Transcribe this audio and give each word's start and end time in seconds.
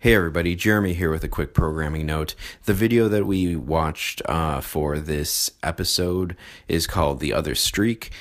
Hey 0.00 0.14
everybody, 0.14 0.54
Jeremy 0.54 0.94
here 0.94 1.10
with 1.10 1.24
a 1.24 1.28
quick 1.28 1.52
programming 1.52 2.06
note. 2.06 2.36
The 2.66 2.72
video 2.72 3.08
that 3.08 3.26
we 3.26 3.56
watched 3.56 4.22
uh, 4.26 4.60
for 4.60 5.00
this 5.00 5.50
episode 5.60 6.36
is 6.68 6.86
called 6.86 7.18
The 7.18 7.32
Other 7.32 7.56
Streak. 7.56 8.12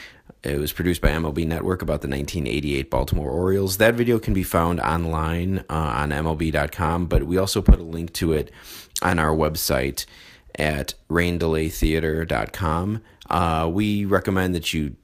It 0.41 0.57
was 0.57 0.73
produced 0.73 1.01
by 1.01 1.09
MLB 1.09 1.45
Network 1.45 1.83
about 1.83 2.01
the 2.01 2.07
1988 2.07 2.89
Baltimore 2.89 3.29
Orioles. 3.29 3.77
That 3.77 3.93
video 3.93 4.17
can 4.17 4.33
be 4.33 4.41
found 4.41 4.79
online 4.79 5.59
uh, 5.69 5.75
on 5.75 6.09
MLB.com, 6.09 7.05
but 7.05 7.25
we 7.25 7.37
also 7.37 7.61
put 7.61 7.79
a 7.79 7.83
link 7.83 8.11
to 8.13 8.33
it 8.33 8.49
on 9.03 9.19
our 9.19 9.35
website 9.35 10.07
at 10.55 10.95
raindelaytheater.com. 11.11 13.03
Uh, 13.29 13.69
we 13.71 14.03
recommend 14.03 14.55
that 14.55 14.73
you 14.73 14.95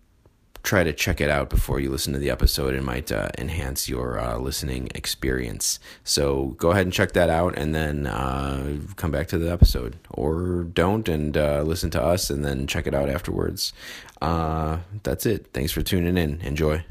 try 0.64 0.82
to 0.84 0.94
check 0.94 1.20
it 1.20 1.30
out 1.30 1.50
before 1.50 1.80
you 1.80 1.90
listen 1.90 2.14
to 2.14 2.20
the 2.20 2.30
episode. 2.30 2.74
It 2.74 2.84
might 2.84 3.12
uh, 3.12 3.30
enhance 3.38 3.90
your 3.90 4.18
uh, 4.18 4.38
listening 4.38 4.90
experience. 4.96 5.78
So 6.06 6.56
go 6.58 6.72
ahead 6.72 6.86
and 6.86 6.94
check 6.94 7.12
that 7.14 7.30
out 7.30 7.58
and 7.58 7.76
then 7.76 8.08
uh, 8.08 8.78
come 8.96 9.12
back 9.12 9.28
to 9.28 9.38
the 9.38 9.52
episode. 9.52 9.98
Or 10.10 10.64
don't 10.64 11.08
and 11.10 11.36
uh, 11.36 11.64
listen 11.64 11.90
to 11.92 12.02
us 12.02 12.30
and 12.30 12.46
then 12.46 12.66
check 12.66 12.88
it 12.88 12.94
out 12.94 13.10
afterwards. 13.10 13.74
Uh, 14.22 14.80
that's 15.04 15.26
it. 15.26 15.48
Thanks 15.54 15.74
for 15.74 15.82
tuning 15.82 16.18
in. 16.18 16.40
Enjoy. 16.42 16.84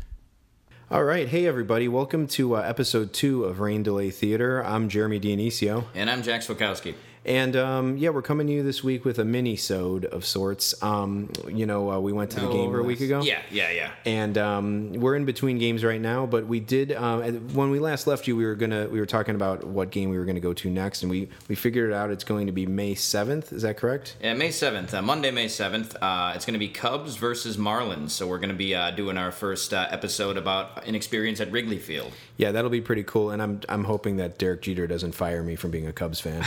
All 0.91 1.05
right. 1.05 1.27
Hey, 1.27 1.47
everybody. 1.47 1.89
Welcome 1.89 2.27
to 2.29 2.57
uh, 2.57 2.61
episode 2.61 3.15
two 3.15 3.47
of 3.47 3.61
Rain 3.61 3.83
Delay 3.83 4.11
Theater. 4.11 4.63
I'm 4.63 4.91
Jeremy 4.91 5.19
Dionisio. 5.19 5.87
And 5.95 6.11
I'm 6.11 6.23
Jack 6.23 6.43
Swakowski. 6.43 6.95
And 7.25 7.55
um, 7.57 7.97
yeah, 7.97 8.11
we're 8.11 8.23
coming 8.23 8.47
to 8.49 8.53
you 8.53 8.63
this 8.63 8.83
week 8.83 9.05
with 9.05 9.19
a 9.19 9.25
mini-sode 9.25 10.05
of 10.07 10.25
sorts. 10.25 10.81
Um, 10.83 11.31
you 11.49 11.67
know, 11.67 11.91
uh, 11.91 12.01
we 12.01 12.13
went 12.13 12.31
to 12.33 12.41
the 12.41 12.47
No 12.47 12.53
game 12.53 12.75
a 12.75 12.83
week 12.83 13.01
ago. 13.01 13.23
Yeah, 13.23 13.41
yeah, 13.51 13.71
yeah. 13.71 13.91
and 14.05 14.37
um, 14.37 14.93
we're 14.95 15.15
in 15.15 15.25
between 15.25 15.59
games 15.59 15.85
right 15.85 16.01
now. 16.01 16.27
But 16.27 16.47
we 16.47 16.61
did 16.61 16.93
um, 16.93 17.23
when 17.55 17.71
we 17.71 17.79
last 17.79 18.07
left 18.07 18.27
you, 18.27 18.37
we 18.37 18.45
were 18.45 18.57
gonna 18.57 18.89
we 18.89 18.99
were 18.99 19.07
talking 19.07 19.35
about 19.35 19.65
what 19.65 19.91
game 19.91 20.11
we 20.11 20.19
were 20.19 20.25
gonna 20.25 20.41
go 20.41 20.53
to 20.53 20.71
next, 20.71 21.03
and 21.03 21.11
we 21.11 21.29
we 21.49 21.55
figured 21.55 21.91
it 21.91 21.95
out. 21.95 22.11
It's 22.11 22.25
going 22.25 22.47
to 22.47 22.53
be 22.53 22.67
May 22.67 22.95
seventh. 22.95 23.53
Is 23.53 23.63
that 23.63 23.77
correct? 23.77 24.17
Yeah, 24.21 24.35
May 24.35 24.49
7th, 24.49 24.95
uh, 24.95 25.03
Monday, 25.03 25.31
May 25.31 25.47
7th, 25.47 25.97
uh, 26.01 26.33
it's 26.35 26.45
going 26.45 26.55
to 26.55 26.59
be 26.59 26.69
Cubs 26.69 27.17
versus 27.17 27.57
Marlins. 27.57 28.11
So 28.11 28.27
we're 28.27 28.39
going 28.39 28.51
to 28.51 28.55
be 28.55 28.75
uh, 28.75 28.91
doing 28.93 29.17
our 29.19 29.31
first 29.33 29.73
uh, 29.75 29.89
episode 29.91 30.37
about 30.37 30.87
an 30.87 30.95
experience 30.95 31.41
at 31.41 31.51
Wrigley 31.51 31.79
Field. 31.79 32.13
Yeah, 32.37 32.53
that'll 32.53 32.71
be 32.71 32.81
pretty 32.81 33.05
cool. 33.05 33.31
And 33.31 33.43
I'm 33.43 33.61
I'm 33.69 33.85
hoping 33.85 34.17
that 34.17 34.39
Derek 34.39 34.63
Jeter 34.63 34.87
doesn't 34.87 35.13
fire 35.13 35.43
me 35.43 35.55
from 35.55 35.71
being 35.71 35.87
a 35.87 35.93
Cubs 35.93 36.21
fan. 36.21 36.43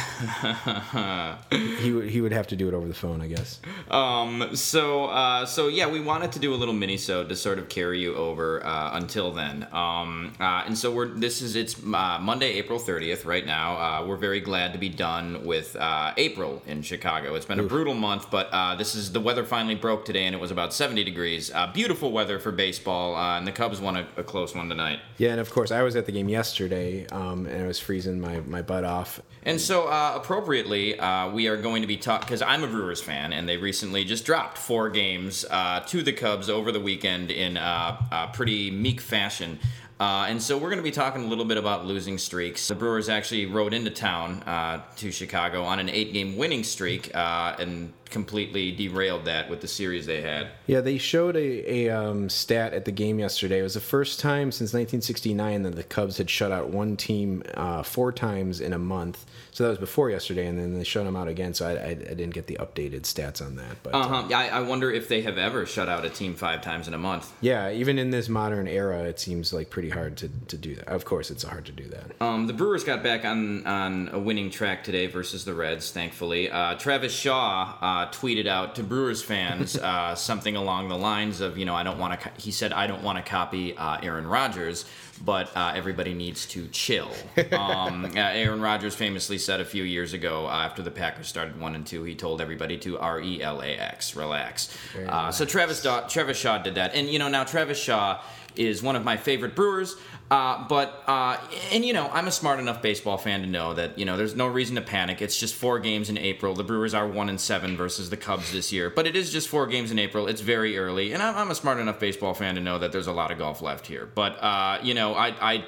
he 1.80 1.92
would 1.92 2.10
he 2.10 2.22
would 2.22 2.32
have 2.32 2.48
to 2.48 2.56
do 2.56 2.68
it 2.68 2.74
over 2.74 2.88
the 2.88 2.94
phone, 2.94 3.22
I 3.22 3.28
guess. 3.28 3.60
Um, 3.90 4.56
so, 4.56 5.06
uh, 5.06 5.46
so 5.46 5.68
yeah, 5.68 5.88
we 5.88 6.00
wanted 6.00 6.32
to 6.34 6.40
do 6.40 6.54
a 6.54 6.58
little 6.58 6.74
mini-sode 6.74 7.30
to 7.30 7.36
sort 7.36 7.60
of 7.60 7.70
carry 7.70 8.00
you 8.00 8.16
over 8.16 8.66
uh, 8.66 8.92
until 8.94 9.32
then. 9.32 9.68
Um, 9.72 10.34
uh, 10.40 10.64
and 10.66 10.78
so 10.78 10.92
we're 10.92 11.08
this 11.08 11.42
is 11.42 11.56
it's 11.56 11.78
uh, 11.78 12.20
Monday, 12.20 12.54
April 12.54 12.80
30th 12.80 13.26
right 13.26 13.46
now. 13.46 13.76
Uh, 13.76 14.06
we're 14.08 14.18
very 14.18 14.40
glad 14.40 14.74
to 14.74 14.80
be 14.80 14.90
done 14.90 15.46
with 15.46 15.76
uh, 15.76 16.14
April 16.18 16.62
in 16.66 16.82
Chicago. 16.82 17.36
It's 17.36 17.46
been 17.46 17.60
a 17.60 17.64
brutal 17.64 17.94
month, 17.94 18.32
but 18.32 18.50
uh, 18.52 18.76
this 18.76 18.96
is 18.96 19.12
the 19.12 19.20
weather 19.20 19.44
finally 19.44 19.76
broke 19.76 20.06
today, 20.06 20.26
and 20.26 20.36
it 20.36 20.42
was 20.42 20.52
about 20.52 20.74
70 20.74 21.04
degrees. 21.04 21.52
Uh, 21.54 21.68
beautiful 21.72 22.12
weather 22.12 22.40
for 22.40 22.52
baseball, 22.52 23.16
uh, 23.16 23.38
and 23.38 23.46
the 23.46 23.52
Cubs 23.52 23.80
won 23.80 23.98
a, 23.98 24.08
a 24.18 24.24
close 24.24 24.56
one 24.56 24.70
tonight. 24.70 25.00
Yeah, 25.18 25.32
and 25.32 25.40
of 25.40 25.52
course 25.52 25.72
I 25.76 25.84
was 25.84 25.96
at 25.96 26.06
the 26.06 26.12
game 26.12 26.30
yesterday, 26.30 27.06
um, 27.08 27.46
and 27.46 27.64
I 27.64 27.68
was 27.68 27.80
freezing 27.80 28.20
my, 28.20 28.40
my 28.42 28.62
butt 28.62 28.84
off. 28.84 29.22
And 29.44 29.60
so, 29.60 29.88
uh, 29.88 30.14
appropriately, 30.16 30.98
uh, 30.98 31.30
we 31.30 31.48
are 31.48 31.58
going 31.58 31.82
to 31.82 31.88
be 31.88 31.98
talking 31.98 32.26
because 32.26 32.42
I'm 32.42 32.64
a 32.64 32.68
Brewers 32.68 33.02
fan, 33.02 33.34
and 33.34 33.48
they 33.48 33.58
recently 33.58 34.04
just 34.06 34.26
dropped 34.26 34.58
four 34.58 34.90
games 34.90 35.46
uh, 35.52 35.82
to 35.82 36.02
the 36.02 36.14
Cubs 36.14 36.50
over 36.50 36.72
the 36.72 36.80
weekend 36.80 37.30
in 37.30 37.58
uh, 37.58 38.02
uh, 38.12 38.28
pretty 38.28 38.72
meek 38.72 39.02
fashion. 39.02 39.60
Uh, 40.00 40.26
and 40.28 40.42
so 40.42 40.58
we're 40.58 40.70
going 40.70 40.78
to 40.78 40.84
be 40.84 40.92
talking 40.92 41.24
a 41.24 41.28
little 41.28 41.46
bit 41.46 41.58
about 41.58 41.86
losing 41.86 42.18
streaks. 42.18 42.68
The 42.68 42.76
Brewers 42.76 43.08
actually 43.08 43.46
rode 43.46 43.74
into 43.74 43.92
town 43.92 44.44
uh, 44.44 44.82
to 44.98 45.12
Chicago 45.12 45.64
on 45.64 45.80
an 45.80 45.88
eight-game 45.90 46.36
winning 46.36 46.64
streak 46.64 47.16
uh, 47.16 47.56
and 47.60 47.94
completely 48.10 48.72
derailed 48.72 49.26
that 49.26 49.50
with 49.50 49.62
the 49.62 49.68
series 49.68 50.06
they 50.06 50.22
had. 50.22 50.48
Yeah, 50.68 50.82
they 50.82 50.98
showed 50.98 51.36
a, 51.36 51.88
a 51.88 51.90
um, 51.90 52.30
stat 52.30 52.74
at 52.74 52.86
the 52.86 52.92
game 52.92 53.20
yesterday. 53.20 53.60
It 53.60 53.64
was 53.64 53.74
the 53.76 53.80
first 53.80 54.20
time 54.20 54.52
since 54.52 54.74
1969 54.74 55.64
that 55.64 55.76
the 55.76 55.84
Cubs 55.84 56.18
had 56.18 56.30
shut 56.30 56.52
out 56.52 56.70
one 56.70 56.98
team 56.98 57.44
uh, 57.56 57.84
four 57.84 58.12
times 58.12 58.62
in 58.62 58.74
a 58.74 58.80
month. 58.80 59.26
So 59.52 59.64
that 59.64 59.70
was 59.70 59.80
before 59.80 60.10
yesterday, 60.10 60.48
and 60.48 60.60
then 60.60 60.78
they 60.78 60.84
shut 60.84 61.06
them 61.06 61.16
out 61.16 61.28
again. 61.30 61.54
So 61.54 61.66
I, 61.68 61.72
I, 61.72 61.90
I 61.92 61.94
didn't 61.94 62.34
get 62.34 62.48
the 62.48 62.58
updated 62.60 63.02
stats 63.04 63.46
on 63.46 63.56
that. 63.56 63.78
But 63.84 63.94
uh, 63.94 64.00
Uh-huh. 64.00 64.36
I, 64.36 64.50
I 64.50 64.60
wonder 64.62 64.92
if 64.92 65.08
they 65.08 65.22
have 65.22 65.38
ever 65.38 65.66
shut 65.66 65.88
out 65.88 66.04
a 66.04 66.10
team 66.10 66.36
five 66.36 66.62
times 66.62 66.88
in 66.90 66.94
a 66.94 66.98
month. 66.98 67.32
yeah, 67.42 67.72
even 67.72 67.98
in 67.98 68.10
this 68.10 68.28
modern 68.28 68.68
era, 68.68 69.04
it 69.04 69.20
seems 69.20 69.54
like 69.54 69.70
pretty 69.70 69.90
hard 69.90 70.18
to, 70.18 70.30
to 70.48 70.58
do 70.58 70.76
that. 70.76 70.88
Of 70.90 71.06
course, 71.06 71.32
it's 71.32 71.44
hard 71.44 71.66
to 71.68 71.72
do 71.72 71.88
that. 71.90 72.12
Um, 72.22 72.48
the 72.48 72.54
Brewers 72.54 72.84
got 72.84 73.02
back 73.02 73.24
on, 73.24 73.66
on 73.66 74.10
a 74.12 74.20
winning 74.20 74.50
track 74.50 74.84
today 74.84 75.08
versus 75.08 75.46
the 75.46 75.54
Reds, 75.54 75.90
thankfully. 75.92 76.50
Uh, 76.52 76.76
Travis 76.76 77.14
Shaw 77.14 77.76
uh, 77.96 78.12
tweeted 78.12 78.46
out 78.46 78.76
to 78.76 78.84
Brewers 78.84 79.24
fans 79.24 79.78
uh, 79.92 80.16
something 80.16 80.56
along 80.58 80.90
the 80.90 80.98
lines 80.98 81.40
of, 81.40 81.58
you 81.58 81.64
know, 81.64 81.76
I 81.76 81.84
don't 81.84 81.98
want 81.98 82.20
to. 82.20 82.30
Co- 82.30 82.36
he 82.38 82.52
said, 82.52 82.74
I 82.74 82.88
don't 82.88 83.04
want 83.04 83.18
to 83.18 83.24
copy 83.24 83.76
uh, 83.78 83.98
Aaron 84.04 84.28
Rodgers, 84.28 84.84
but 85.24 85.56
uh, 85.56 85.72
everybody 85.74 86.14
needs 86.14 86.46
to 86.48 86.68
chill. 86.70 87.12
Um, 87.56 88.06
uh, 88.06 88.20
Aaron 88.20 88.60
Rodgers 88.60 88.96
famously 88.96 89.38
said 89.38 89.60
a 89.62 89.66
few 89.66 89.84
years 89.84 90.14
ago, 90.14 90.46
uh, 90.48 90.50
after 90.50 90.82
the 90.82 90.92
Packers 90.92 91.28
started 91.28 91.60
one 91.60 91.76
and 91.76 91.86
two, 91.86 92.04
he 92.04 92.16
told 92.16 92.42
everybody 92.42 92.78
to 92.80 92.98
R 93.00 93.22
E 93.22 93.42
L 93.42 93.62
A 93.62 93.68
X, 93.78 94.16
relax. 94.16 94.76
Uh, 95.08 95.32
so 95.32 95.46
Travis 95.46 95.82
Da- 95.82 96.08
Travis 96.08 96.38
Shaw 96.38 96.58
did 96.58 96.76
that, 96.76 96.94
and 96.96 97.08
you 97.08 97.20
know 97.20 97.30
now 97.30 97.44
Travis 97.44 97.78
Shaw 97.82 98.20
is 98.58 98.82
one 98.84 98.96
of 98.96 99.04
my 99.04 99.18
favorite 99.18 99.56
Brewers. 99.56 99.96
Uh, 100.32 100.68
but 100.68 101.04
uh, 101.06 101.38
and 101.72 101.86
you 101.86 101.94
know 101.94 102.10
I'm 102.12 102.28
a 102.28 102.32
smart 102.32 102.60
enough 102.60 102.82
baseball 102.82 103.18
fan 103.18 103.42
to 103.42 103.48
know 103.48 103.76
that 103.76 104.00
you 104.00 104.06
know 104.06 104.18
there's 104.18 104.36
no 104.36 104.48
reason 104.48 104.76
to 104.76 104.82
panic. 104.82 105.22
It's 105.22 105.40
just 105.40 105.54
four 105.54 105.78
games 105.78 106.10
in 106.10 106.18
April. 106.18 106.56
The 106.56 106.64
Brewers 106.64 106.96
are 106.96 107.08
one 107.08 107.30
and 107.30 107.40
seven 107.40 107.78
versus 107.78 108.10
the 108.10 108.18
Cubs 108.18 108.52
this 108.52 108.74
year, 108.74 108.90
but 108.90 109.06
it 109.06 109.16
is 109.16 109.32
just 109.32 109.48
four 109.48 109.68
games 109.68 109.92
in 109.92 110.00
April. 110.00 110.28
It's 110.28 110.42
very 110.42 110.80
early, 110.80 111.14
and 111.14 111.22
I'm, 111.22 111.38
I'm 111.38 111.52
a 111.52 111.56
smart 111.56 111.78
enough 111.78 112.00
baseball 112.00 112.34
fan 112.34 112.56
to 112.56 112.62
know 112.62 112.80
that 112.80 112.92
there's 112.92 113.06
a 113.06 113.14
lot 113.14 113.30
of 113.30 113.38
golf 113.38 113.62
left 113.62 113.86
here. 113.86 114.10
But 114.16 114.42
uh, 114.42 114.80
you 114.82 114.94
know 114.94 115.14
I 115.14 115.28
I. 115.28 115.66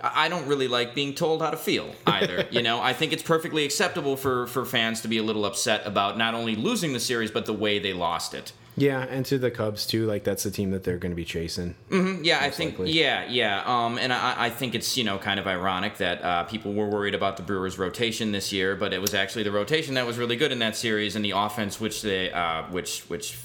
I 0.00 0.28
don't 0.28 0.46
really 0.46 0.68
like 0.68 0.94
being 0.94 1.12
told 1.12 1.42
how 1.42 1.50
to 1.50 1.56
feel 1.56 1.92
either. 2.06 2.46
you 2.52 2.62
know, 2.62 2.80
I 2.80 2.92
think 2.92 3.12
it's 3.12 3.22
perfectly 3.24 3.64
acceptable 3.64 4.16
for, 4.16 4.46
for 4.46 4.64
fans 4.64 5.00
to 5.00 5.08
be 5.08 5.18
a 5.18 5.24
little 5.24 5.44
upset 5.44 5.84
about 5.84 6.16
not 6.16 6.34
only 6.34 6.54
losing 6.54 6.92
the 6.92 7.00
series 7.00 7.32
but 7.32 7.46
the 7.46 7.52
way 7.52 7.80
they 7.80 7.92
lost 7.92 8.32
it. 8.32 8.52
Yeah, 8.80 9.00
and 9.08 9.24
to 9.26 9.38
the 9.38 9.50
Cubs 9.50 9.86
too. 9.86 10.06
Like 10.06 10.24
that's 10.24 10.42
the 10.44 10.50
team 10.50 10.70
that 10.70 10.84
they're 10.84 10.98
going 10.98 11.12
to 11.12 11.16
be 11.16 11.24
chasing. 11.24 11.74
Yeah, 12.22 12.38
I 12.40 12.50
think 12.50 12.78
likely. 12.78 12.92
yeah, 12.92 13.26
yeah. 13.28 13.62
Um, 13.66 13.98
and 13.98 14.12
I, 14.12 14.46
I 14.46 14.50
think 14.50 14.74
it's 14.74 14.96
you 14.96 15.04
know 15.04 15.18
kind 15.18 15.38
of 15.40 15.46
ironic 15.46 15.98
that 15.98 16.22
uh, 16.22 16.44
people 16.44 16.72
were 16.74 16.86
worried 16.88 17.14
about 17.14 17.36
the 17.36 17.42
Brewers' 17.42 17.78
rotation 17.78 18.32
this 18.32 18.52
year, 18.52 18.76
but 18.76 18.92
it 18.92 19.00
was 19.00 19.14
actually 19.14 19.42
the 19.44 19.52
rotation 19.52 19.94
that 19.94 20.06
was 20.06 20.18
really 20.18 20.36
good 20.36 20.52
in 20.52 20.58
that 20.60 20.76
series, 20.76 21.16
and 21.16 21.24
the 21.24 21.32
offense 21.32 21.80
which 21.80 22.02
they 22.02 22.30
uh, 22.32 22.62
which 22.70 23.00
which 23.08 23.36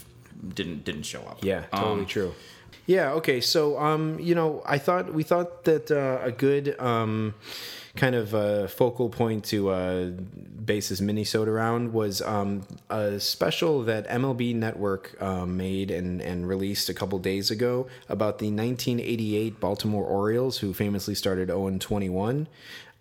didn't 0.54 0.84
didn't 0.84 1.04
show 1.04 1.20
up. 1.22 1.38
Yeah, 1.42 1.62
totally 1.74 2.00
Um, 2.00 2.06
true. 2.06 2.34
Yeah. 2.86 3.12
Okay. 3.12 3.40
So, 3.40 3.78
um, 3.78 4.18
you 4.20 4.34
know, 4.34 4.62
I 4.66 4.78
thought 4.78 5.12
we 5.12 5.22
thought 5.22 5.64
that 5.64 5.90
uh, 5.90 6.18
a 6.22 6.30
good 6.30 6.78
um, 6.78 7.34
kind 7.96 8.14
of 8.14 8.34
uh, 8.34 8.66
focal 8.66 9.08
point 9.08 9.44
to 9.44 9.70
uh, 9.70 10.10
base 10.64 10.88
this 10.88 11.00
mini-sode 11.00 11.48
around 11.48 11.92
was 11.92 12.20
um, 12.22 12.66
a 12.90 13.20
special 13.20 13.82
that 13.84 14.08
MLB 14.08 14.54
Network 14.54 15.20
um, 15.22 15.56
made 15.56 15.90
and, 15.90 16.20
and 16.20 16.48
released 16.48 16.88
a 16.88 16.94
couple 16.94 17.18
days 17.18 17.50
ago 17.50 17.86
about 18.08 18.38
the 18.38 18.46
1988 18.46 19.60
Baltimore 19.60 20.04
Orioles, 20.04 20.58
who 20.58 20.74
famously 20.74 21.14
started 21.14 21.48
0 21.48 21.78
21. 21.78 22.48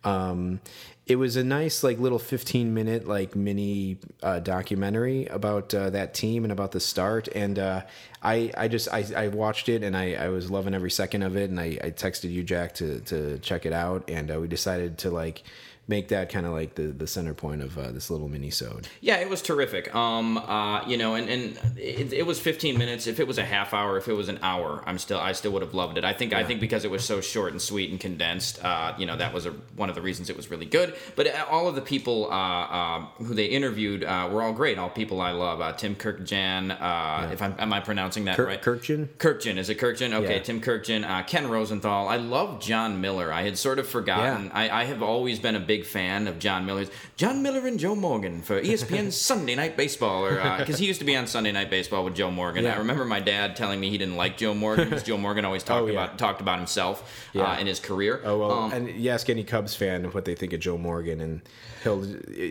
Um, 0.05 0.59
it 1.05 1.17
was 1.17 1.35
a 1.35 1.43
nice 1.43 1.83
like 1.83 1.99
little 1.99 2.19
15 2.19 2.73
minute 2.73 3.05
like 3.05 3.35
mini 3.35 3.97
uh, 4.21 4.39
documentary 4.39 5.25
about 5.25 5.73
uh, 5.73 5.89
that 5.89 6.13
team 6.13 6.45
and 6.45 6.51
about 6.51 6.71
the 6.71 6.79
start. 6.79 7.27
And 7.27 7.59
uh, 7.59 7.81
I, 8.21 8.51
I 8.57 8.69
just 8.69 8.87
I, 8.87 9.05
I 9.15 9.27
watched 9.27 9.67
it 9.67 9.83
and 9.83 9.97
I, 9.97 10.13
I 10.13 10.29
was 10.29 10.49
loving 10.49 10.73
every 10.73 10.91
second 10.91 11.23
of 11.23 11.35
it. 11.35 11.49
And 11.49 11.59
I, 11.59 11.77
I 11.83 11.91
texted 11.91 12.31
you 12.31 12.41
Jack 12.41 12.75
to, 12.75 13.01
to 13.01 13.37
check 13.39 13.65
it 13.65 13.73
out. 13.73 14.09
And 14.09 14.31
uh, 14.31 14.39
we 14.39 14.47
decided 14.47 14.97
to 14.99 15.11
like 15.11 15.43
make 15.87 16.07
that 16.09 16.29
kind 16.29 16.45
of 16.45 16.53
like 16.53 16.75
the, 16.75 16.83
the 16.83 17.07
center 17.07 17.33
point 17.33 17.61
of 17.61 17.77
uh, 17.77 17.91
this 17.91 18.09
little 18.09 18.29
mini 18.29 18.49
sode 18.49 18.87
Yeah, 19.01 19.17
it 19.17 19.29
was 19.29 19.41
terrific. 19.41 19.93
Um, 19.93 20.37
uh, 20.37 20.87
you 20.87 20.97
know, 20.97 21.15
and, 21.15 21.29
and 21.29 21.59
it, 21.77 22.13
it 22.13 22.25
was 22.25 22.39
15 22.39 22.77
minutes. 22.77 23.07
If 23.07 23.19
it 23.19 23.27
was 23.27 23.37
a 23.37 23.43
half 23.45 23.73
hour, 23.73 23.97
if 23.97 24.07
it 24.07 24.13
was 24.13 24.29
an 24.29 24.39
hour, 24.41 24.83
I'm 24.85 24.97
still 24.97 25.19
I 25.19 25.33
still 25.33 25.51
would 25.51 25.61
have 25.61 25.73
loved 25.73 25.97
it. 25.97 26.03
I 26.05 26.13
think 26.13 26.33
I 26.33 26.43
think 26.43 26.59
because 26.61 26.85
it 26.85 26.91
was 26.91 27.03
so 27.03 27.21
short 27.21 27.51
and 27.51 27.61
sweet 27.61 27.91
and 27.91 27.99
condensed, 27.99 28.63
uh, 28.63 28.93
you 28.97 29.05
know, 29.05 29.17
that 29.17 29.33
was 29.33 29.45
a, 29.45 29.51
one 29.75 29.89
of 29.89 29.95
the 29.95 30.01
reasons 30.01 30.29
it 30.29 30.37
was 30.37 30.49
really 30.49 30.65
good. 30.65 30.95
But 31.15 31.27
uh, 31.27 31.45
all 31.49 31.67
of 31.67 31.75
the 31.75 31.81
people 31.81 32.27
uh, 32.31 32.35
uh, 32.79 32.99
who 33.17 33.33
they 33.33 33.45
interviewed 33.45 34.03
uh, 34.03 34.29
were 34.31 34.41
all 34.41 34.53
great. 34.53 34.77
All 34.77 34.89
people 34.89 35.19
I 35.21 35.31
love. 35.31 35.59
Uh, 35.59 35.73
Tim 35.73 35.95
Kurkjian. 35.95 36.71
Uh, 36.79 37.31
If 37.33 37.41
I'm 37.41 37.55
am 37.59 37.73
I 37.73 37.79
pronouncing 37.81 38.25
that 38.25 38.37
Kirk, 38.37 38.47
right. 38.47 38.61
kirkjan 38.61 39.07
Kirkchin 39.17 39.57
is 39.57 39.69
it 39.69 39.79
kirkjan 39.79 40.13
Okay, 40.13 40.35
Yeah. 40.35 40.43
Tim 40.43 40.61
Kurkjian 40.61 41.03
uh, 41.09 41.23
Ken 41.23 41.49
Rosenthal. 41.49 42.07
I 42.07 42.17
love 42.17 42.61
Jon 42.61 43.01
Miller. 43.01 43.33
I 43.33 43.41
had 43.43 43.57
sort 43.57 43.79
of 43.79 43.87
forgotten. 43.87 44.45
Yeah. 44.45 44.51
I, 44.53 44.81
I 44.81 44.83
have 44.85 45.01
always 45.03 45.39
been 45.39 45.55
a 45.55 45.59
big 45.59 45.72
fan 45.81 46.27
of 46.27 46.37
Jon 46.39 46.65
Miller's. 46.65 46.91
Jon 47.17 47.41
Miller 47.41 47.65
and 47.67 47.79
Joe 47.79 47.95
Morgan 47.95 48.41
for 48.41 48.61
ESPN 48.61 49.11
Sunday 49.29 49.55
Night 49.55 49.75
Baseball, 49.75 50.25
or 50.25 50.35
because 50.59 50.77
he 50.77 50.85
used 50.85 50.99
to 50.99 51.05
be 51.05 51.15
on 51.15 51.25
Sunday 51.27 51.51
Night 51.51 51.69
Baseball 51.69 52.05
with 52.05 52.15
Joe 52.15 52.29
Morgan. 52.31 52.63
Yeah. 52.65 52.75
I 52.75 52.77
remember 52.77 53.05
my 53.05 53.19
dad 53.19 53.55
telling 53.55 53.79
me 53.79 53.89
he 53.89 53.97
didn't 53.97 54.15
like 54.17 54.37
Joe 54.37 54.53
Morgan 54.53 54.85
because 54.89 55.03
Joe 55.03 55.17
Morgan 55.17 55.45
always 55.45 55.63
talked 55.63 55.83
Oh, 55.83 55.87
yeah. 55.87 55.93
about 56.03 56.17
talked 56.19 56.41
about 56.41 56.57
himself 56.59 57.27
Yeah. 57.33 57.43
uh, 57.53 57.57
in 57.59 57.65
his 57.67 57.79
career. 57.79 58.21
Oh 58.23 58.37
well, 58.37 58.51
Um, 58.51 58.73
and 58.73 58.89
you 58.89 59.09
ask 59.09 59.29
any 59.29 59.43
Cubs 59.43 59.75
fan 59.75 60.03
what 60.11 60.25
they 60.25 60.35
think 60.35 60.53
of 60.53 60.59
Joe 60.59 60.77
Morgan, 60.77 61.19
and 61.19 61.41
he'll 61.83 62.01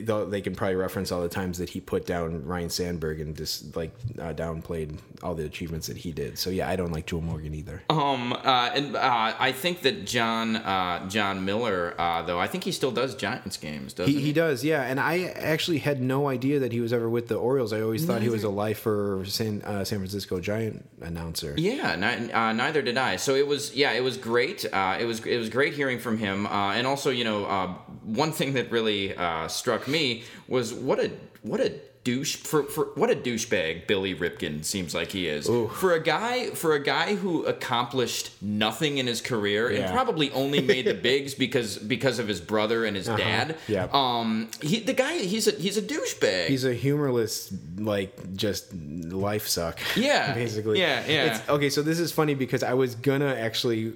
they'll, 0.05 0.41
can 0.43 0.55
probably 0.55 0.77
reference 0.77 1.11
all 1.13 1.23
the 1.23 1.29
times 1.29 1.59
that 1.59 1.71
he 1.71 1.81
put 1.81 2.07
down 2.07 2.45
Ryne 2.45 2.71
Sandberg 2.71 3.21
and 3.21 3.37
just 3.37 3.75
like 3.77 3.93
uh, 4.19 4.33
downplayed 4.33 4.99
all 5.23 5.35
the 5.35 5.45
achievements 5.45 5.87
that 5.87 5.97
he 5.97 6.13
did. 6.13 6.39
So 6.39 6.51
yeah, 6.51 6.69
I 6.69 6.77
don't 6.77 6.93
like 6.93 7.07
Joe 7.07 7.21
Morgan 7.21 7.55
either. 7.55 7.83
Um, 7.91 8.33
uh, 8.33 8.71
and 8.75 8.97
uh, 8.97 9.35
I 9.39 9.53
think 9.53 9.83
that 9.83 10.07
Jon 10.07 10.57
uh, 10.57 11.09
Jon 11.09 11.45
Miller, 11.45 11.95
uh, 11.99 12.23
though, 12.23 12.39
I 12.39 12.47
think 12.47 12.65
he 12.65 12.73
still 12.73 12.91
does 12.91 13.15
Giants 13.15 13.57
games, 13.57 13.93
doesn't 13.93 14.13
He, 14.13 14.19
he? 14.21 14.27
he 14.27 14.33
does, 14.33 14.65
yeah. 14.65 14.83
And 14.83 14.99
I 15.01 15.25
actually 15.25 15.79
had 15.79 16.01
no 16.03 16.29
idea 16.29 16.59
that 16.61 16.73
he 16.73 16.81
was 16.81 16.93
ever 16.93 17.09
with 17.09 17.29
the 17.29 17.37
Orioles. 17.37 17.73
I 17.73 17.81
always 17.81 18.05
thought 18.05 18.23
he 18.23 18.29
was 18.29 18.45
a 18.45 18.49
lifer 18.51 19.23
San 19.27 19.63
uh, 19.63 19.85
San 19.85 19.99
Francisco 19.99 20.41
Giant 20.41 20.89
announcer. 21.01 21.55
Yeah, 21.57 21.97
ni- 21.97 22.33
uh, 22.33 22.53
neither 22.53 22.83
did 22.83 22.99
I. 22.99 23.17
So 23.17 23.35
it 23.35 23.47
was, 23.47 23.75
yeah, 23.75 23.93
it 23.93 24.03
was 24.03 24.17
great. 24.17 24.65
Uh, 24.73 24.97
it 25.01 25.05
was, 25.05 25.25
it 25.25 25.39
was 25.39 25.49
great 25.49 25.75
hearing 25.75 25.99
from 25.99 26.19
him. 26.19 26.47
Uh, 26.47 26.73
and 26.73 26.87
also, 26.87 27.11
you 27.11 27.25
know, 27.25 27.45
uh, 27.47 27.75
one 28.17 28.33
thing 28.33 28.55
that 28.55 28.71
really 28.71 29.17
uh, 29.17 29.49
struck 29.49 29.89
me 29.89 30.25
was 30.49 30.73
what 30.73 30.99
a 30.99 31.11
what 31.43 31.61
a 31.61 31.73
douche 32.05 32.35
for, 32.37 32.65
for 32.65 32.87
what 32.97 33.11
a 33.11 33.15
douchebag 33.15 33.87
Billy 33.87 34.15
Ripken 34.15 34.65
seems 34.65 34.95
like 34.95 35.13
he 35.13 35.29
is. 35.29 35.47
For 35.47 35.93
a 35.93 36.03
guy 36.03 36.51
for 36.51 36.75
a 36.75 36.83
guy 36.83 37.15
who 37.15 37.45
accomplished 37.45 38.31
nothing 38.43 38.99
in 38.99 39.07
his 39.07 39.21
career 39.21 39.69
and 39.69 39.93
probably 39.93 40.31
only 40.33 40.61
made 40.61 40.87
the 40.87 40.95
bigs 41.09 41.35
because 41.35 41.79
because 41.79 42.19
of 42.19 42.29
his 42.29 42.41
brother 42.41 42.85
and 42.85 42.97
his 42.97 43.07
dad. 43.07 43.53
Uh-huh. 43.53 43.61
Yeah. 43.69 43.89
Um, 43.93 44.51
he 44.61 44.81
the 44.81 44.95
guy 44.95 45.19
he's 45.19 45.47
a 45.47 45.53
he's 45.53 45.77
a 45.77 45.83
douchebag. 45.83 46.47
He's 46.47 46.65
a 46.65 46.75
humorless, 46.75 47.55
like 47.77 48.37
just 48.37 48.73
life 48.75 49.47
suck. 49.47 49.79
Yeah. 49.97 50.35
basically. 50.43 50.81
Yeah, 50.81 51.05
yeah. 51.07 51.25
It's, 51.37 51.49
okay, 51.49 51.71
so 51.71 51.83
this 51.83 52.01
is 52.01 52.11
funny 52.13 52.35
because 52.35 52.63
I 52.63 52.75
was 52.75 52.95
gonna 52.95 53.35
actually, 53.35 53.93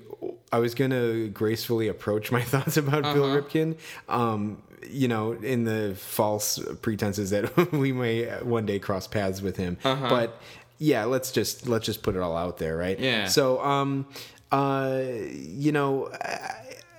I 0.52 0.58
was 0.58 0.75
gonna 0.75 1.28
gracefully 1.28 1.88
approach 1.88 2.31
my 2.32 2.43
thoughts 2.52 2.76
about 2.76 3.02
Bill 3.02 3.25
Uh-huh. 3.25 3.40
Ripken. 3.43 3.76
Um, 4.08 4.62
you 4.88 5.08
know, 5.08 5.32
in 5.32 5.64
the 5.64 5.94
false 5.96 6.60
pretenses 6.82 7.31
that 7.31 7.72
we 7.72 7.93
may 7.93 8.26
one 8.43 8.66
day 8.66 8.78
cross 8.78 9.06
paths 9.08 9.43
with 9.43 9.56
him, 9.56 9.78
Uh-huh. 9.84 10.08
but 10.08 10.40
yeah, 10.78 11.04
let's 11.04 11.32
just 11.32 11.66
let's 11.69 11.87
just 11.87 12.02
put 12.02 12.14
it 12.14 12.20
all 12.20 12.37
out 12.37 12.58
there, 12.58 12.76
right? 12.76 12.98
Yeah. 13.00 13.26
So, 13.26 13.60
um, 13.64 14.06
uh, 14.52 15.00
you 15.32 15.72
know, 15.72 16.10
I, 16.12 16.50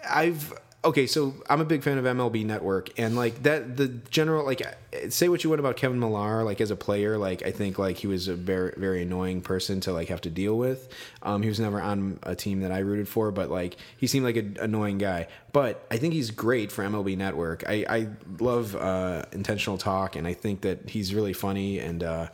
I've 0.09 0.53
okay. 0.83 1.07
So 1.07 1.33
I'm 1.49 1.61
a 1.61 1.65
big 1.65 1.83
fan 1.83 1.97
of 1.97 2.05
MLB 2.05 2.45
Network, 2.45 2.97
and 2.99 3.15
like 3.15 3.43
that, 3.43 3.77
the 3.77 3.87
general 3.87 4.45
like 4.45 4.61
say 5.09 5.29
what 5.29 5.43
you 5.43 5.49
want 5.49 5.59
about 5.59 5.77
Kevin 5.77 5.99
Millar, 5.99 6.43
like 6.43 6.61
as 6.61 6.71
a 6.71 6.75
player, 6.75 7.17
like 7.17 7.43
I 7.43 7.51
think 7.51 7.77
like 7.77 7.97
he 7.97 8.07
was 8.07 8.27
a 8.27 8.35
very 8.35 8.73
very 8.77 9.03
annoying 9.03 9.41
person 9.41 9.79
to 9.81 9.93
like 9.93 10.09
have 10.09 10.21
to 10.21 10.29
deal 10.29 10.57
with. 10.57 10.89
Um, 11.21 11.41
he 11.41 11.49
was 11.49 11.59
never 11.59 11.81
on 11.81 12.19
a 12.23 12.35
team 12.35 12.61
that 12.61 12.71
I 12.71 12.79
rooted 12.79 13.07
for, 13.07 13.31
but 13.31 13.49
like 13.49 13.77
he 13.97 14.07
seemed 14.07 14.25
like 14.25 14.37
an 14.37 14.57
annoying 14.59 14.97
guy. 14.97 15.27
But 15.51 15.85
I 15.89 15.97
think 15.97 16.13
he's 16.13 16.31
great 16.31 16.71
for 16.71 16.83
MLB 16.83 17.17
Network. 17.17 17.63
I 17.67 17.85
I 17.89 18.07
love 18.39 18.75
uh, 18.75 19.25
intentional 19.31 19.77
talk, 19.77 20.15
and 20.15 20.27
I 20.27 20.33
think 20.33 20.61
that 20.61 20.89
he's 20.89 21.13
really 21.13 21.33
funny 21.33 21.79
and. 21.79 22.03
uh 22.03 22.27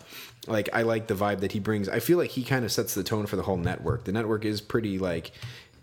like 0.47 0.69
I 0.73 0.81
like 0.81 1.07
the 1.07 1.13
vibe 1.13 1.39
that 1.39 1.53
he 1.53 1.59
brings. 1.59 1.87
I 1.87 1.99
feel 1.99 2.17
like 2.17 2.31
he 2.31 2.43
kind 2.43 2.65
of 2.65 2.71
sets 2.71 2.93
the 2.93 3.03
tone 3.03 3.25
for 3.27 3.35
the 3.35 3.43
whole 3.43 3.57
network. 3.57 4.03
The 4.03 4.11
network 4.11 4.43
is 4.43 4.59
pretty 4.59 4.99
like 4.99 5.31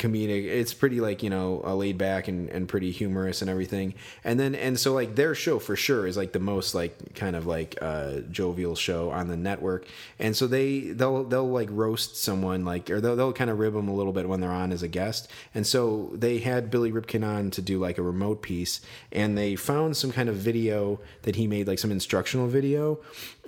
comedic. 0.00 0.46
It's 0.46 0.74
pretty 0.74 1.00
like 1.00 1.22
you 1.22 1.30
know 1.30 1.62
uh, 1.64 1.74
laid 1.74 1.98
back 1.98 2.26
and, 2.26 2.48
and 2.48 2.68
pretty 2.68 2.90
humorous 2.90 3.42
and 3.42 3.50
everything. 3.50 3.94
And 4.24 4.40
then 4.40 4.54
and 4.54 4.80
so 4.80 4.92
like 4.94 5.14
their 5.14 5.34
show 5.34 5.58
for 5.58 5.76
sure 5.76 6.06
is 6.06 6.16
like 6.16 6.32
the 6.32 6.40
most 6.40 6.74
like 6.74 7.14
kind 7.14 7.36
of 7.36 7.46
like 7.46 7.78
uh, 7.80 8.20
jovial 8.30 8.74
show 8.74 9.10
on 9.10 9.28
the 9.28 9.36
network. 9.36 9.86
And 10.18 10.34
so 10.34 10.46
they 10.46 10.80
they'll 10.80 11.24
they'll 11.24 11.48
like 11.48 11.68
roast 11.70 12.16
someone 12.16 12.64
like 12.64 12.90
or 12.90 13.00
they'll 13.00 13.14
they'll 13.14 13.32
kind 13.32 13.50
of 13.50 13.58
rib 13.58 13.74
them 13.74 13.88
a 13.88 13.94
little 13.94 14.12
bit 14.12 14.28
when 14.28 14.40
they're 14.40 14.50
on 14.50 14.72
as 14.72 14.82
a 14.82 14.88
guest. 14.88 15.28
And 15.54 15.66
so 15.66 16.10
they 16.14 16.38
had 16.38 16.70
Billy 16.70 16.90
Ripken 16.90 17.24
on 17.24 17.50
to 17.52 17.62
do 17.62 17.78
like 17.78 17.98
a 17.98 18.02
remote 18.02 18.42
piece, 18.42 18.80
and 19.12 19.36
they 19.36 19.54
found 19.54 19.96
some 19.96 20.10
kind 20.10 20.28
of 20.28 20.36
video 20.36 21.00
that 21.22 21.36
he 21.36 21.46
made 21.46 21.68
like 21.68 21.78
some 21.78 21.92
instructional 21.92 22.48
video, 22.48 22.98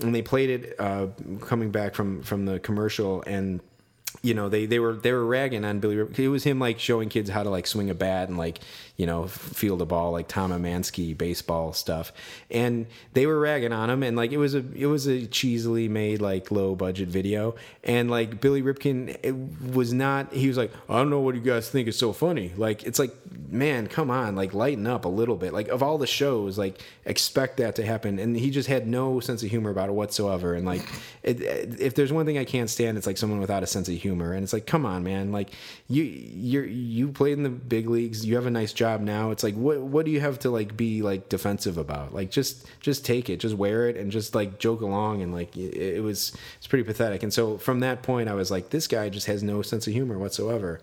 and 0.01 0.15
they 0.15 0.23
played 0.23 0.51
it 0.51 0.75
uh, 0.79 1.07
coming 1.41 1.71
back 1.71 1.95
from 1.95 2.23
from 2.23 2.45
the 2.45 2.61
commercial 2.61 3.23
and 3.27 3.61
you 4.23 4.35
know 4.35 4.49
they 4.49 4.67
they 4.67 4.79
were 4.79 4.95
they 4.95 5.13
were 5.13 5.27
ragging 5.27 5.65
on 5.65 5.81
Billy. 5.81 5.99
It 6.17 6.29
was 6.29 6.45
him 6.45 6.61
like 6.61 6.79
showing 6.79 7.09
kids 7.09 7.29
how 7.29 7.43
to 7.43 7.51
like 7.51 7.67
swing 7.67 7.91
a 7.91 7.95
bat 7.95 8.29
and 8.29 8.39
like 8.39 8.61
you 8.97 9.05
know 9.05 9.27
field 9.27 9.83
a 9.83 9.85
ball 9.85 10.13
like 10.13 10.29
Tom 10.29 10.53
Emanski 10.53 11.17
baseball 11.19 11.73
stuff, 11.73 12.13
and 12.49 12.87
they 13.15 13.27
were 13.27 13.39
ragging 13.41 13.73
on 13.73 13.91
him 13.91 14.05
and 14.05 14.17
like 14.17 14.31
it 14.31 14.37
was 14.37 14.55
a 14.55 14.65
it 14.77 14.87
was 14.87 15.09
a 15.09 15.27
cheesily 15.27 15.89
made 15.89 16.21
like 16.21 16.53
low 16.53 16.77
budget 16.77 17.09
video. 17.09 17.57
And 17.83 18.09
like 18.13 18.41
Billy 18.41 18.63
Ripken 18.63 19.19
it 19.25 19.35
was 19.75 19.93
not 19.93 20.33
he 20.33 20.47
was 20.47 20.57
like 20.57 20.71
I 20.89 20.99
don't 20.99 21.11
know 21.11 21.21
what 21.21 21.35
you 21.35 21.41
guys 21.41 21.69
think 21.69 21.89
is 21.89 21.99
so 21.99 22.13
funny. 22.13 22.53
Like 22.57 22.85
it's 22.85 23.01
like 23.01 23.13
man 23.51 23.89
come 23.89 24.09
on 24.09 24.37
like 24.37 24.55
lighten 24.55 24.87
up 24.87 25.05
a 25.05 25.09
little 25.09 25.37
bit. 25.37 25.53
Like 25.53 25.67
of 25.67 25.83
all 25.83 25.99
the 25.99 26.07
shows 26.07 26.57
like 26.59 26.81
expect 27.05 27.57
that 27.57 27.75
to 27.75 27.85
happen. 27.85 28.21
And 28.21 28.37
he 28.37 28.53
just 28.53 28.69
had 28.69 28.87
no 28.87 29.19
sense 29.19 29.43
of 29.43 29.51
humor 29.51 29.71
about 29.71 29.89
it 29.89 29.93
whatsoever. 29.93 30.55
And 30.55 30.65
like 30.65 30.83
it, 31.25 31.41
if 31.81 31.97
there's 31.97 32.13
one 32.13 32.25
thing 32.25 32.39
I 32.39 32.45
can't 32.45 32.71
stand 32.71 32.97
it's 32.97 33.07
like 33.09 33.19
someone 33.19 33.41
without 33.41 33.65
a 33.65 33.67
sense 33.67 33.89
of 33.89 33.95
humor 33.95 34.12
and 34.21 34.43
it's 34.43 34.53
like 34.53 34.67
come 34.67 34.85
on 34.85 35.03
man. 35.03 35.33
Like 35.33 35.51
you 35.89 36.03
you're 36.03 36.65
you 36.65 37.09
played 37.09 37.35
in 37.35 37.43
the 37.43 37.51
big 37.51 37.89
leagues. 37.89 38.25
You 38.25 38.37
have 38.37 38.47
a 38.47 38.51
nice 38.51 38.73
job 38.73 39.01
now. 39.01 39.31
It's 39.31 39.43
like 39.43 39.55
what 39.55 39.81
what 39.81 40.05
do 40.05 40.11
you 40.11 40.21
have 40.21 40.39
to 40.41 40.51
like 40.51 40.77
be 40.77 41.03
like 41.03 41.29
defensive 41.29 41.79
about? 41.79 42.15
Like 42.15 42.31
just 42.31 42.67
just 42.81 43.05
take 43.05 43.31
it. 43.31 43.39
Just 43.39 43.55
wear 43.55 43.89
it 43.89 43.97
and 43.97 44.11
just 44.11 44.35
like 44.35 44.59
joke 44.59 44.81
along. 44.81 45.23
And 45.23 45.33
like 45.33 45.57
it, 45.57 45.77
it 45.77 46.03
was 46.03 46.37
it's 46.59 46.67
pretty 46.67 46.85
pathetic. 46.85 47.23
And 47.23 47.33
so 47.33 47.59
from 47.59 47.81
that 47.81 48.03
point 48.03 48.29
I 48.29 48.35
was 48.35 48.51
like 48.51 48.71
this 48.71 48.87
guy 48.87 49.09
just 49.09 49.27
has 49.27 49.43
no 49.43 49.63
sense 49.63 49.87
of 49.87 49.93
humor 49.93 50.19
whatsoever 50.19 50.81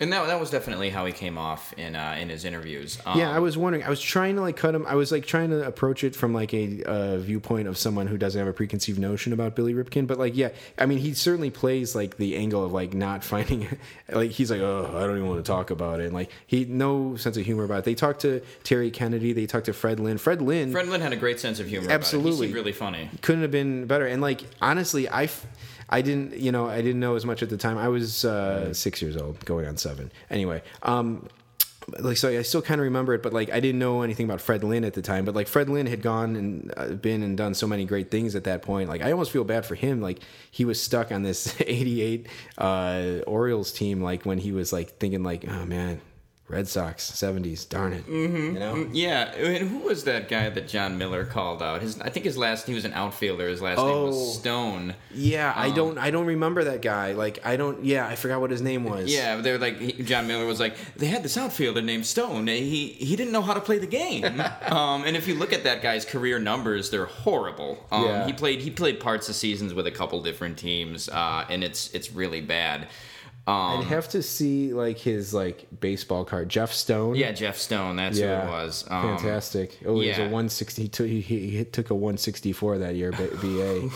And 0.00 0.10
that, 0.14 0.26
that 0.28 0.40
was 0.40 0.48
definitely 0.48 0.88
how 0.88 1.04
he 1.04 1.12
came 1.12 1.36
off 1.36 1.74
in 1.74 1.94
uh, 1.94 2.16
in 2.18 2.30
his 2.30 2.46
interviews. 2.46 2.98
Um, 3.04 3.18
yeah, 3.18 3.30
I 3.30 3.38
was 3.38 3.58
wondering. 3.58 3.84
I 3.84 3.90
was 3.90 4.00
trying 4.00 4.36
to 4.36 4.40
like 4.40 4.56
cut 4.56 4.74
him. 4.74 4.86
I 4.86 4.94
was 4.94 5.12
like 5.12 5.26
trying 5.26 5.50
to 5.50 5.66
approach 5.66 6.04
it 6.04 6.16
from 6.16 6.32
like 6.32 6.54
a 6.54 6.82
uh, 6.84 7.18
viewpoint 7.18 7.68
of 7.68 7.76
someone 7.76 8.06
who 8.06 8.16
doesn't 8.16 8.38
have 8.38 8.48
a 8.48 8.52
preconceived 8.54 8.98
notion 8.98 9.34
about 9.34 9.54
Billy 9.54 9.74
Ripken. 9.74 10.06
But 10.06 10.18
like, 10.18 10.34
yeah, 10.34 10.48
I 10.78 10.86
mean, 10.86 10.98
he 10.98 11.12
certainly 11.12 11.50
plays 11.50 11.94
like 11.94 12.16
the 12.16 12.36
angle 12.36 12.64
of 12.64 12.72
like 12.72 12.94
not 12.94 13.22
finding, 13.32 13.68
like 14.08 14.30
he's 14.30 14.50
like, 14.50 14.62
oh, 14.62 14.90
I 14.96 15.00
don't 15.06 15.16
even 15.18 15.28
want 15.28 15.44
to 15.44 15.48
talk 15.48 15.70
about 15.70 16.00
it. 16.00 16.06
And 16.06 16.14
like 16.14 16.30
he 16.46 16.64
no 16.64 17.16
sense 17.16 17.36
of 17.36 17.44
humor 17.44 17.64
about 17.64 17.80
it. 17.80 17.84
They 17.84 17.94
talked 17.94 18.20
to 18.22 18.40
Terry 18.64 18.90
Kennedy. 18.90 19.34
They 19.34 19.46
talked 19.46 19.66
to 19.66 19.74
Fred 19.74 20.00
Lynn. 20.00 20.16
Fred 20.16 20.40
Lynn 20.40 20.72
Fred 20.72 20.88
Lynn 20.88 21.02
had 21.02 21.12
a 21.12 21.16
great 21.16 21.40
sense 21.40 21.60
of 21.60 21.68
humor. 21.68 21.90
Absolutely. 21.90 22.30
about 22.30 22.34
it. 22.34 22.40
he 22.40 22.46
seemed 22.46 22.54
really 22.54 22.72
funny. 22.72 23.10
couldn't 23.20 23.42
have 23.42 23.50
been 23.50 23.84
better. 23.84 24.06
And 24.06 24.22
like 24.22 24.44
honestly, 24.62 25.08
I, 25.08 25.24
f- 25.24 25.46
I 25.90 26.02
didn't, 26.02 26.38
you 26.38 26.52
know, 26.52 26.68
I 26.68 26.80
didn't 26.80 27.00
know 27.00 27.16
as 27.16 27.26
much 27.26 27.42
at 27.42 27.50
the 27.50 27.56
time. 27.56 27.76
I 27.76 27.88
was 27.88 28.24
uh, 28.24 28.72
six 28.72 29.02
years 29.02 29.16
old, 29.16 29.44
going 29.44 29.66
on 29.66 29.76
seven. 29.76 30.12
Anyway, 30.30 30.62
um, 30.82 31.28
like 31.98 32.16
so, 32.16 32.28
I 32.28 32.42
still 32.42 32.62
kind 32.62 32.80
of 32.80 32.84
remember 32.84 33.14
it, 33.14 33.22
but 33.22 33.32
like 33.32 33.50
I 33.50 33.58
didn't 33.58 33.80
know 33.80 34.02
anything 34.02 34.24
about 34.24 34.40
Fred 34.40 34.62
Lynn 34.62 34.84
at 34.84 34.94
the 34.94 35.02
time. 35.02 35.24
But 35.24 35.34
like 35.34 35.48
Fred 35.48 35.68
Lynn 35.68 35.86
had 35.86 36.02
gone 36.02 36.36
and 36.36 36.72
uh, 36.76 36.88
been 36.90 37.22
and 37.22 37.36
done 37.36 37.54
so 37.54 37.66
many 37.66 37.84
great 37.84 38.10
things 38.10 38.36
at 38.36 38.44
that 38.44 38.62
point. 38.62 38.88
Like 38.88 39.02
I 39.02 39.10
almost 39.10 39.32
feel 39.32 39.44
bad 39.44 39.66
for 39.66 39.74
him. 39.74 40.00
Like 40.00 40.20
he 40.50 40.64
was 40.64 40.80
stuck 40.80 41.10
on 41.10 41.22
this 41.22 41.54
'88 41.60 42.28
uh, 42.58 43.18
Orioles 43.26 43.72
team. 43.72 44.00
Like 44.00 44.24
when 44.24 44.38
he 44.38 44.52
was 44.52 44.72
like 44.72 44.98
thinking 44.98 45.22
like, 45.22 45.44
oh 45.48 45.66
man. 45.66 46.00
Red 46.50 46.66
Sox, 46.66 47.04
seventies, 47.04 47.64
darn 47.64 47.92
it! 47.92 48.04
Mm-hmm. 48.06 48.36
You 48.54 48.58
know, 48.58 48.88
Yeah, 48.92 49.32
and 49.36 49.68
who 49.68 49.78
was 49.78 50.04
that 50.04 50.28
guy 50.28 50.48
that 50.50 50.66
Jon 50.66 50.98
Miller 50.98 51.24
called 51.24 51.62
out? 51.62 51.80
His, 51.80 52.00
I 52.00 52.10
think 52.10 52.24
his 52.26 52.36
last 52.36 52.66
he 52.66 52.74
was 52.74 52.84
an 52.84 52.92
outfielder. 52.92 53.48
His 53.48 53.62
last 53.62 53.78
name 53.78 53.86
Oh. 53.86 54.06
was 54.06 54.38
Stone. 54.38 54.94
Yeah, 55.14 55.52
I 55.56 55.70
don't 55.70 55.96
I 55.96 56.10
don't 56.10 56.26
remember 56.26 56.64
that 56.64 56.82
guy. 56.82 57.12
Like 57.12 57.38
I 57.44 57.56
don't 57.56 57.84
yeah, 57.84 58.06
I 58.06 58.16
forgot 58.16 58.40
what 58.40 58.50
his 58.50 58.60
name 58.60 58.82
was. 58.84 59.12
Yeah, 59.14 59.36
they 59.36 59.52
were 59.52 59.58
like 59.58 59.78
he, 59.78 59.92
Jon 60.02 60.26
Miller 60.26 60.44
was 60.44 60.58
like 60.58 60.74
they 60.96 61.06
had 61.06 61.22
this 61.22 61.36
outfielder 61.36 61.82
named 61.82 62.04
Stone. 62.04 62.48
He 62.48 62.88
he 62.88 63.14
didn't 63.14 63.32
know 63.32 63.42
how 63.42 63.54
to 63.54 63.60
play 63.60 63.78
the 63.78 63.86
game. 63.86 64.24
um, 64.66 65.04
and 65.04 65.16
if 65.16 65.28
you 65.28 65.36
look 65.36 65.52
at 65.52 65.62
that 65.64 65.82
guy's 65.82 66.04
career 66.04 66.38
numbers, 66.40 66.90
they're 66.90 67.06
horrible. 67.06 67.78
Um, 67.92 68.04
Yeah. 68.04 68.26
He 68.26 68.32
played 68.32 68.60
he 68.60 68.70
played 68.70 68.98
parts 68.98 69.28
of 69.28 69.36
seasons 69.36 69.72
with 69.72 69.86
a 69.86 69.92
couple 69.92 70.20
different 70.22 70.58
teams, 70.58 71.08
uh, 71.08 71.44
and 71.48 71.62
it's 71.62 71.92
it's 71.94 72.12
really 72.12 72.40
bad. 72.40 72.88
I'd 73.50 73.84
have 73.84 74.08
to 74.10 74.22
see 74.22 74.72
like 74.72 74.98
his 74.98 75.34
like 75.34 75.66
baseball 75.80 76.24
card. 76.24 76.48
Jeff 76.48 76.72
Stone. 76.72 77.16
Yeah, 77.16 77.32
Jeff 77.32 77.56
Stone. 77.56 77.96
That's 77.96 78.18
who 78.18 78.24
it 78.24 78.46
was. 78.46 78.84
Um, 78.88 79.16
Fantastic. 79.16 79.78
Oh, 79.84 80.00
he 80.00 80.08
was 80.08 80.18
a 80.18 80.22
yeah. 80.22 80.26
162. 80.26 81.04
He, 81.04 81.20
he, 81.20 81.64
took 81.64 81.90
a 81.90 81.94
164 81.94 82.78
that 82.78 82.94
year, 82.96 83.12
BA. 83.12 83.90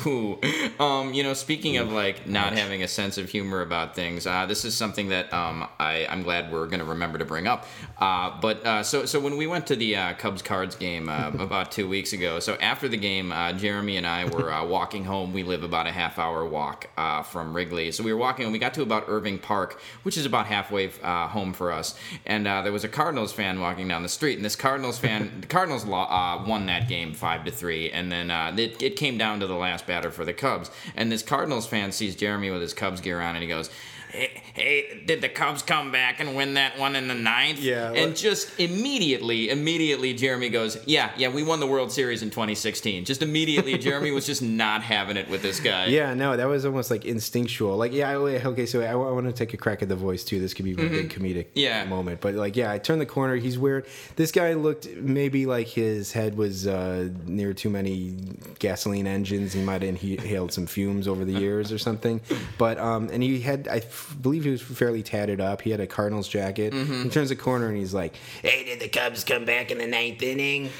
Um, 0.80 1.14
you 1.14 1.22
know, 1.22 1.34
speaking 1.34 1.76
of 1.76 1.92
like 1.92 2.26
not 2.26 2.52
having 2.52 2.82
a 2.82 2.88
sense 2.88 3.16
of 3.16 3.30
humor 3.30 3.60
about 3.60 3.94
things, 3.94 4.26
uh, 4.26 4.44
this 4.46 4.64
is 4.64 4.74
something 4.76 5.08
that 5.08 5.32
um, 5.32 5.68
I, 5.78 6.06
I'm 6.06 6.22
glad 6.22 6.52
we're 6.52 6.66
going 6.66 6.80
to 6.80 6.84
remember 6.84 7.18
to 7.18 7.24
bring 7.24 7.46
up. 7.46 7.66
Uh, 7.98 8.38
but 8.40 8.64
uh, 8.66 8.82
so 8.82 9.06
so 9.06 9.20
when 9.20 9.36
we 9.36 9.46
went 9.46 9.66
to 9.68 9.76
the 9.76 9.96
uh, 9.96 10.14
Cubs 10.14 10.42
Cards 10.42 10.74
game 10.74 11.08
uh, 11.08 11.28
about 11.38 11.70
two 11.70 11.88
weeks 11.88 12.12
ago, 12.12 12.40
so 12.40 12.54
after 12.56 12.88
the 12.88 12.96
game, 12.96 13.32
uh, 13.32 13.52
Jeremy 13.52 13.96
and 13.96 14.06
I 14.06 14.24
were 14.24 14.52
uh, 14.52 14.64
walking 14.64 15.04
home. 15.04 15.32
We 15.32 15.42
live 15.42 15.62
about 15.62 15.86
a 15.86 15.92
half 15.92 16.18
hour 16.18 16.44
walk 16.44 16.90
uh, 16.96 17.22
from 17.22 17.54
Wrigley, 17.54 17.92
so 17.92 18.02
we 18.02 18.12
were 18.12 18.18
walking 18.18 18.44
and 18.44 18.52
we 18.52 18.58
got 18.58 18.74
to 18.74 18.82
about 18.82 19.04
Irving 19.08 19.38
Park, 19.44 19.80
which 20.02 20.16
is 20.16 20.26
about 20.26 20.46
halfway 20.46 20.90
uh, 21.02 21.28
home 21.28 21.52
for 21.52 21.70
us. 21.70 21.98
And 22.26 22.48
uh, 22.48 22.62
there 22.62 22.72
was 22.72 22.82
a 22.82 22.88
Cardinals 22.88 23.32
fan 23.32 23.60
walking 23.60 23.86
down 23.86 24.02
the 24.02 24.08
street, 24.08 24.36
and 24.36 24.44
this 24.44 24.56
Cardinals 24.56 24.98
fan, 24.98 25.30
the 25.42 25.46
Cardinals 25.46 25.84
uh, 25.84 26.44
won 26.46 26.66
that 26.66 26.88
game 26.88 27.12
five 27.12 27.44
to 27.44 27.50
three, 27.50 27.90
and 27.90 28.10
then 28.10 28.30
uh, 28.30 28.54
it, 28.56 28.82
it 28.82 28.96
came 28.96 29.18
down 29.18 29.40
to 29.40 29.46
the 29.46 29.54
last 29.54 29.86
batter 29.86 30.10
for 30.10 30.24
the 30.24 30.32
Cubs. 30.32 30.70
And 30.96 31.12
this 31.12 31.22
Cardinals 31.22 31.66
fan 31.66 31.92
sees 31.92 32.16
Jeremy 32.16 32.50
with 32.50 32.62
his 32.62 32.74
Cubs 32.74 33.00
gear 33.00 33.20
on, 33.20 33.36
and 33.36 33.42
he 33.42 33.48
goes. 33.48 33.70
Hey, 34.10 34.43
hey, 34.54 35.02
did 35.04 35.20
the 35.20 35.28
Cubs 35.28 35.62
come 35.62 35.92
back 35.92 36.20
and 36.20 36.34
win 36.34 36.54
that 36.54 36.78
one 36.78 36.96
in 36.96 37.06
the 37.08 37.14
ninth? 37.14 37.58
Yeah, 37.60 37.88
And 37.92 38.06
look- 38.06 38.16
just 38.16 38.58
immediately, 38.58 39.50
immediately, 39.50 40.14
Jeremy 40.14 40.48
goes, 40.48 40.78
"Yeah, 40.86 41.10
yeah, 41.16 41.28
we 41.28 41.42
won 41.42 41.60
the 41.60 41.66
World 41.66 41.90
Series 41.92 42.22
in 42.22 42.30
2016." 42.30 43.04
Just 43.04 43.20
immediately, 43.22 43.76
Jeremy 43.86 44.10
was 44.12 44.24
just 44.26 44.40
not 44.42 44.82
having 44.82 45.16
it 45.16 45.28
with 45.28 45.42
this 45.42 45.60
guy. 45.60 45.86
Yeah, 45.86 46.14
no, 46.14 46.36
that 46.36 46.46
was 46.48 46.64
almost 46.64 46.90
like 46.90 47.04
instinctual. 47.04 47.76
Like, 47.76 47.92
yeah, 47.92 48.14
okay, 48.16 48.64
so 48.66 48.80
I, 48.80 48.94
want 48.94 49.26
to 49.26 49.32
take 49.32 49.52
a 49.54 49.56
crack 49.56 49.82
at 49.82 49.88
the 49.88 49.96
voice 49.96 50.24
too. 50.24 50.38
This 50.40 50.54
could 50.54 50.64
be 50.64 50.72
a 50.72 50.76
big 50.76 51.10
comedic 51.10 51.34
Mm-hmm. 51.34 51.58
Yeah. 51.58 51.84
moment. 51.86 52.20
But 52.20 52.34
like, 52.34 52.56
yeah, 52.56 52.70
I 52.70 52.78
turned 52.78 53.00
the 53.00 53.06
corner. 53.06 53.36
He's 53.36 53.58
weird. 53.58 53.86
This 54.16 54.30
guy 54.32 54.54
looked 54.54 54.88
maybe 54.96 55.46
like 55.46 55.66
his 55.68 56.12
head 56.12 56.36
was 56.36 56.66
uh, 56.66 57.08
near 57.26 57.52
too 57.52 57.70
many 57.70 58.14
gasoline 58.60 59.06
engines. 59.06 59.52
He 59.52 59.62
might 59.62 59.82
have 59.82 59.88
inhaled 60.02 60.52
some 60.52 60.66
fumes 60.66 61.08
over 61.08 61.24
the 61.24 61.32
years 61.32 61.72
or 61.72 61.78
something. 61.78 62.20
But 62.56 62.78
um, 62.78 63.08
and 63.12 63.22
he 63.22 63.40
had, 63.40 63.66
I 63.68 63.82
believe 64.22 64.43
he 64.44 64.50
was 64.50 64.62
fairly 64.62 65.02
tatted 65.02 65.40
up. 65.40 65.62
He 65.62 65.70
had 65.70 65.80
a 65.80 65.86
Cardinals 65.86 66.28
jacket. 66.28 66.72
Mm-hmm. 66.72 67.04
He 67.04 67.08
turns 67.08 67.28
the 67.28 67.36
corner 67.36 67.68
and 67.68 67.76
he's 67.76 67.94
like, 67.94 68.16
"Hey, 68.42 68.64
did 68.64 68.80
the 68.80 68.88
Cubs 68.88 69.24
come 69.24 69.44
back 69.44 69.70
in 69.70 69.78
the 69.78 69.86
ninth 69.86 70.22
inning?" 70.22 70.70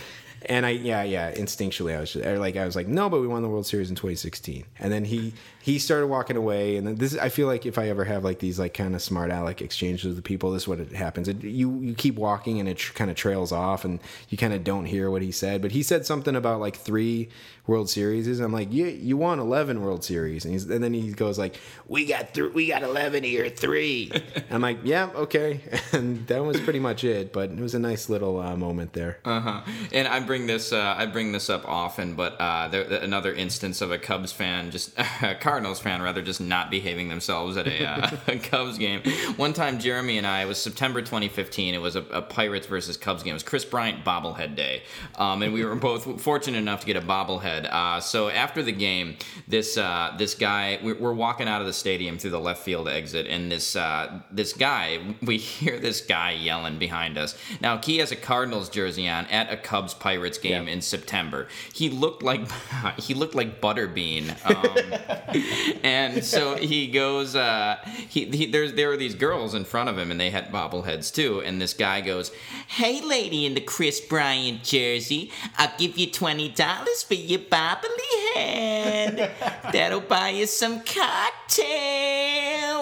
And 0.47 0.66
I, 0.66 0.71
yeah, 0.71 1.02
yeah, 1.02 1.33
instinctually, 1.33 1.97
I 1.97 2.00
was 2.00 2.12
just, 2.12 2.25
like, 2.25 2.56
I 2.56 2.66
was 2.66 2.76
like, 2.76 2.87
no, 2.87 3.09
but 3.09 3.21
we 3.21 3.26
won 3.26 3.42
the 3.42 3.49
World 3.49 3.66
Series 3.66 3.88
in 3.88 3.97
2016. 3.97 4.64
And 4.78 4.92
then 4.92 5.04
he, 5.06 5.33
he 5.64 5.78
started 5.78 6.09
walking 6.09 6.37
away. 6.37 6.76
And 6.76 6.87
then 6.87 6.97
this, 6.97 7.16
I 7.16 7.30
feel 7.30 7.47
like 7.47 7.64
if 7.64 7.78
I 7.78 7.88
ever 7.88 8.04
have 8.04 8.23
like 8.23 8.38
these 8.38 8.59
like 8.59 8.75
kind 8.75 8.94
of 8.94 9.00
smart 9.00 9.30
aleck 9.30 9.62
exchanges 9.62 10.04
with 10.04 10.16
the 10.16 10.21
people, 10.21 10.50
this 10.50 10.64
is 10.64 10.68
what 10.68 10.78
it 10.78 10.92
happens. 10.92 11.26
It, 11.26 11.42
you, 11.42 11.80
you 11.80 11.94
keep 11.94 12.16
walking 12.16 12.61
and 12.61 12.68
it 12.68 12.76
tr- 12.76 12.92
kind 12.92 13.11
of 13.11 13.16
trails 13.16 13.50
off, 13.50 13.83
and 13.87 13.99
you 14.28 14.37
kind 14.37 14.52
of 14.52 14.62
don't 14.62 14.85
hear 14.85 15.11
what 15.11 15.23
he 15.23 15.33
said. 15.33 15.62
But 15.62 15.73
he 15.73 15.83
said 15.83 16.04
something 16.04 16.37
about 16.37 16.61
like 16.61 16.76
three 16.76 17.30
World 17.66 17.88
Series. 17.88 18.40
I'm 18.40 18.52
like, 18.52 18.68
yeah, 18.71 18.87
you 18.88 19.16
won 19.16 19.38
11 19.38 19.80
World 19.80 20.04
Series, 20.04 20.44
and 20.44 20.52
he's, 20.52 20.68
and 20.68 20.85
then 20.85 20.92
he 20.92 21.12
goes 21.12 21.38
like, 21.38 21.59
we 21.88 22.04
got 22.04 22.35
th- 22.35 22.52
we 22.52 22.68
got 22.68 22.83
11 22.83 23.25
here, 23.25 23.49
three. 23.49 24.12
I'm 24.50 24.61
like, 24.61 24.80
yeah, 24.85 25.09
okay, 25.14 25.62
and 25.92 26.26
that 26.26 26.44
was 26.44 26.61
pretty 26.61 26.78
much 26.78 27.04
it. 27.04 27.33
But 27.33 27.50
it 27.50 27.59
was 27.59 27.75
a 27.75 27.78
nice 27.78 28.11
little 28.11 28.38
uh, 28.38 28.54
moment 28.54 28.92
there. 28.92 29.18
Uh-huh. 29.25 29.62
And 29.92 30.06
I 30.06 30.21
bring 30.21 30.47
this 30.47 30.75
uh, 30.75 30.94
I 30.99 31.06
bring 31.06 31.33
this 31.33 31.49
up 31.49 31.66
often, 31.66 32.14
but 32.14 32.38
uh, 32.38 32.68
there, 32.68 32.83
another 32.83 33.33
instance 33.33 33.80
of 33.80 33.90
a 33.90 33.99
Cubs 33.99 34.30
fan, 34.30 34.71
just 34.71 34.94
Cardinals 35.54 35.78
fan 35.78 36.02
rather, 36.02 36.20
just 36.20 36.40
not 36.40 36.68
behaving 36.68 37.06
themselves 37.08 37.56
at 37.56 37.68
a, 37.68 37.87
uh, 37.87 38.11
a 38.26 38.38
Cubs 38.40 38.76
game. 38.76 39.02
One 39.37 39.52
time, 39.52 39.78
Jeremy 39.78 40.18
and 40.18 40.26
I, 40.26 40.42
it 40.42 40.46
was 40.46 40.61
September 40.61 41.00
2015. 41.00 41.75
It 41.75 41.80
was 41.80 41.94
a, 41.94 42.00
a 42.06 42.23
Pirates 42.23 42.66
versus 42.66 42.96
Cubs 42.96 43.23
game. 43.23 43.30
It 43.30 43.34
was 43.34 43.44
Kris 43.44 43.64
Bryant 43.64 44.04
bobblehead 44.04 44.56
day, 44.56 44.82
um, 45.14 45.42
and 45.42 45.52
we 45.52 45.64
were 45.64 45.76
both 45.76 46.20
fortunate 46.20 46.58
enough 46.58 46.80
to 46.80 46.87
get 46.87 46.96
a 46.96 47.00
bobblehead. 47.00 47.73
Uh, 47.73 48.00
so 48.00 48.28
after 48.30 48.64
the 48.64 48.73
game, 48.73 49.16
this 49.46 49.78
uh, 49.78 50.12
this 50.18 50.34
guy, 50.34 50.80
we- 50.82 50.94
we're 50.94 51.12
walking 51.12 51.46
out 51.46 51.61
of 51.61 51.68
the 51.68 51.73
stadium 51.73 52.18
through 52.18 52.30
the 52.32 52.40
left 52.40 52.64
field 52.64 52.88
exit, 52.88 53.28
and 53.28 53.52
this 53.52 53.76
uh, 53.76 54.23
this 54.32 54.52
guy, 54.54 54.99
we 55.23 55.37
hear 55.37 55.78
this 55.78 56.00
guy 56.00 56.32
yelling 56.32 56.80
behind 56.80 57.16
us. 57.16 57.38
Now 57.61 57.78
he 57.78 57.99
has 57.99 58.11
a 58.11 58.16
Cardinals 58.16 58.68
jersey 58.68 59.08
on 59.08 59.26
at 59.26 59.52
a 59.52 59.56
Cubs 59.56 59.94
Pirates 59.94 60.37
game 60.38 60.66
Yeah. 60.66 60.73
in 60.73 60.80
September. 60.80 61.46
He 61.73 61.90
looked 61.90 62.25
like 62.25 62.40
he 62.99 63.14
looked 63.14 63.37
like 63.37 63.61
Butterbean, 63.61 64.30
um, 64.44 65.43
and 65.82 66.24
so 66.24 66.56
he 66.56 66.86
goes. 66.86 67.36
Uh, 67.36 67.76
he, 68.08 68.26
he 68.26 68.46
there's 68.46 68.74
there 68.74 68.88
were 68.88 68.96
these 68.96 69.14
girls 69.14 69.54
in 69.54 69.64
front 69.64 69.88
of 69.88 69.98
him, 69.98 70.10
and 70.10 70.20
they 70.20 70.30
had 70.30 70.50
bobbleheads 70.50 71.12
too. 71.12 71.40
And 71.42 71.60
this 71.60 71.74
guy 71.74 72.00
goes, 72.00 72.30
"Hey, 72.68 73.00
lady 73.00 73.46
in 73.46 73.54
the 73.54 73.60
Kris 73.60 74.00
Bryant 74.00 74.62
jersey, 74.62 75.30
I'll 75.58 75.72
give 75.78 75.98
you 75.98 76.10
twenty 76.10 76.48
dollars 76.48 77.02
for 77.02 77.14
your 77.14 77.40
bobblehead. 77.40 79.30
That'll 79.72 80.00
buy 80.00 80.30
you 80.30 80.46
some 80.46 80.80
cocktails." 80.80 82.24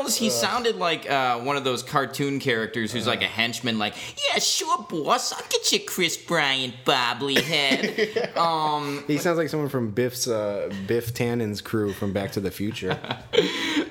He 0.09 0.31
sounded 0.31 0.77
like 0.77 1.09
uh, 1.11 1.41
one 1.41 1.57
of 1.57 1.65
those 1.65 1.83
cartoon 1.83 2.39
characters 2.41 2.93
who's 2.93 3.07
like 3.07 3.23
a 3.23 3.27
henchman. 3.27 3.79
Like, 3.79 3.95
yeah, 4.31 4.39
sure, 4.39 4.87
boss, 4.89 5.33
I'll 5.33 5.47
get 5.49 5.73
you 5.73 5.81
Kris 5.81 6.17
Bryant 6.17 6.75
bobbly 6.85 7.41
head. 7.41 8.37
um, 8.37 9.05
He 9.07 9.19
sounds 9.19 9.39
like 9.39 9.49
someone 9.49 9.69
from 9.69 9.91
Biff's 9.91 10.27
uh, 10.27 10.73
Biff 10.87 11.15
Tannen's 11.15 11.61
crew 11.61 11.93
from 11.93 12.13
Back 12.13 12.33
to 12.33 12.41
the 12.41 12.51
Future. 12.51 12.99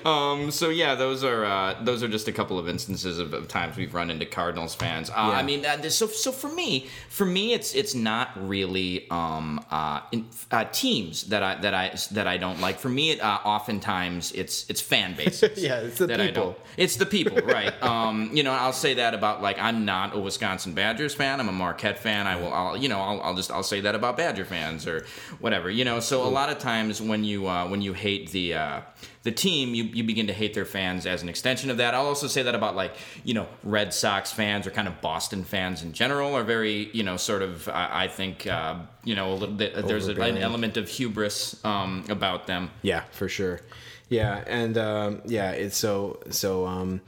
Um, 0.06 0.52
so 0.52 0.70
yeah, 0.70 0.96
those 0.96 1.24
are 1.24 1.46
uh, 1.46 1.84
those 1.84 2.04
are 2.04 2.08
just 2.08 2.28
a 2.28 2.32
couple 2.32 2.58
of 2.58 2.68
instances 2.68 3.20
of, 3.20 3.34
of 3.34 3.48
times 3.48 3.78
we've 3.78 3.94
run 3.94 4.10
into 4.10 4.26
Cardinals 4.26 4.76
fans. 4.76 5.10
Uh, 5.10 5.14
I 5.16 5.44
mean, 5.44 5.66
uh, 5.66 5.82
so 5.90 6.08
so 6.08 6.32
for 6.32 6.50
me, 6.50 6.88
for 7.10 7.26
me, 7.26 7.54
it's 7.54 7.74
it's 7.76 7.94
not 7.94 8.30
really 8.36 9.10
um, 9.10 9.64
uh, 9.70 10.02
in, 10.12 10.28
uh, 10.52 10.66
teams 10.72 11.26
that 11.26 11.44
I 11.44 11.56
that 11.62 11.74
I 11.74 11.96
that 12.12 12.28
I 12.28 12.38
don't 12.38 12.60
like. 12.60 12.80
For 12.80 12.90
me, 12.90 13.12
it, 13.12 13.22
uh, 13.22 13.40
oftentimes 13.44 14.32
it's 14.34 14.70
it's 14.70 14.82
fan 14.82 15.16
bases. 15.16 15.62
Yeah, 15.62 15.80
it's 15.82 16.00
the 16.00 16.08
people. 16.08 16.56
It's 16.76 16.96
the 16.96 17.06
people, 17.06 17.38
right? 17.46 17.72
um, 17.84 18.32
you 18.34 18.42
know, 18.42 18.52
I'll 18.52 18.74
say 18.74 18.96
that 18.96 19.14
about 19.14 19.42
like 19.42 19.60
I'm 19.60 19.86
not 19.86 20.16
a 20.16 20.20
Wisconsin 20.20 20.74
Badgers 20.74 21.14
fan. 21.14 21.40
I'm 21.40 21.50
a 21.50 21.54
Marquette 21.54 22.00
fan. 22.00 22.26
I 22.26 22.36
will, 22.36 22.54
I'll, 22.54 22.78
you 22.78 22.90
know, 22.90 23.00
I'll, 23.00 23.22
I'll 23.22 23.36
just 23.36 23.52
I'll 23.52 23.64
say 23.64 23.82
that 23.82 23.96
about 23.96 24.18
Badger 24.18 24.46
fans 24.46 24.88
or 24.88 25.06
whatever. 25.40 25.70
You 25.70 25.86
know, 25.86 26.00
so 26.00 26.24
a 26.24 26.30
lot 26.30 26.50
of 26.50 26.60
times 26.60 27.02
when 27.02 27.24
you 27.24 27.48
uh, 27.48 27.68
when 27.68 27.82
you 27.82 27.94
hate 27.94 28.32
the 28.32 28.56
uh, 28.56 28.82
the 29.24 29.32
team, 29.32 29.76
you, 29.76 29.84
you 29.84 30.04
begin 30.04 30.28
to 30.28 30.34
hate 30.34 30.54
their 30.54 30.66
fans 30.66 31.06
as 31.06 31.22
an 31.22 31.30
extension 31.30 31.70
of 31.70 31.78
that. 31.78 31.94
I'll 31.94 32.08
also 32.08 32.28
say 32.28 32.42
that 32.44 32.56
about 32.56 32.76
like 32.76 32.96
you 33.24 33.34
know 33.34 33.48
Red 33.64 33.94
Sox 33.94 34.32
fans 34.32 34.66
or 34.66 34.72
kind 34.72 34.88
of 34.88 35.00
Boston 35.02 35.44
fans 35.44 35.84
in 35.84 35.94
general 35.94 36.36
are 36.36 36.44
very 36.44 36.90
you 36.94 37.04
know 37.04 37.18
sort 37.18 37.42
of 37.42 37.70
I, 37.70 38.04
I 38.04 38.08
think 38.08 38.48
uh, 38.48 38.80
you 39.04 39.16
know 39.16 39.32
a 39.32 39.36
little 39.36 39.56
bit 39.56 39.76
there's 39.86 40.08
a, 40.08 40.20
an 40.20 40.38
element 40.38 40.78
of 40.78 40.90
hubris 40.90 41.64
um, 41.64 42.06
about 42.10 42.48
them. 42.48 42.72
Yeah, 42.82 43.04
for 43.12 43.30
sure. 43.30 43.62
Yeah, 44.10 44.44
and 44.46 44.78
um, 44.78 45.22
yeah, 45.26 45.52
it's 45.52 45.78
so 45.78 46.22
so. 46.30 46.66
Um, 46.66 47.02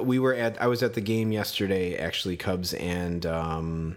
we 0.00 0.18
were 0.18 0.34
at. 0.34 0.60
I 0.60 0.68
was 0.68 0.82
at 0.82 0.94
the 0.94 1.02
game 1.02 1.32
yesterday, 1.32 1.98
actually, 1.98 2.38
Cubs 2.38 2.72
and 2.72 3.26
um, 3.26 3.96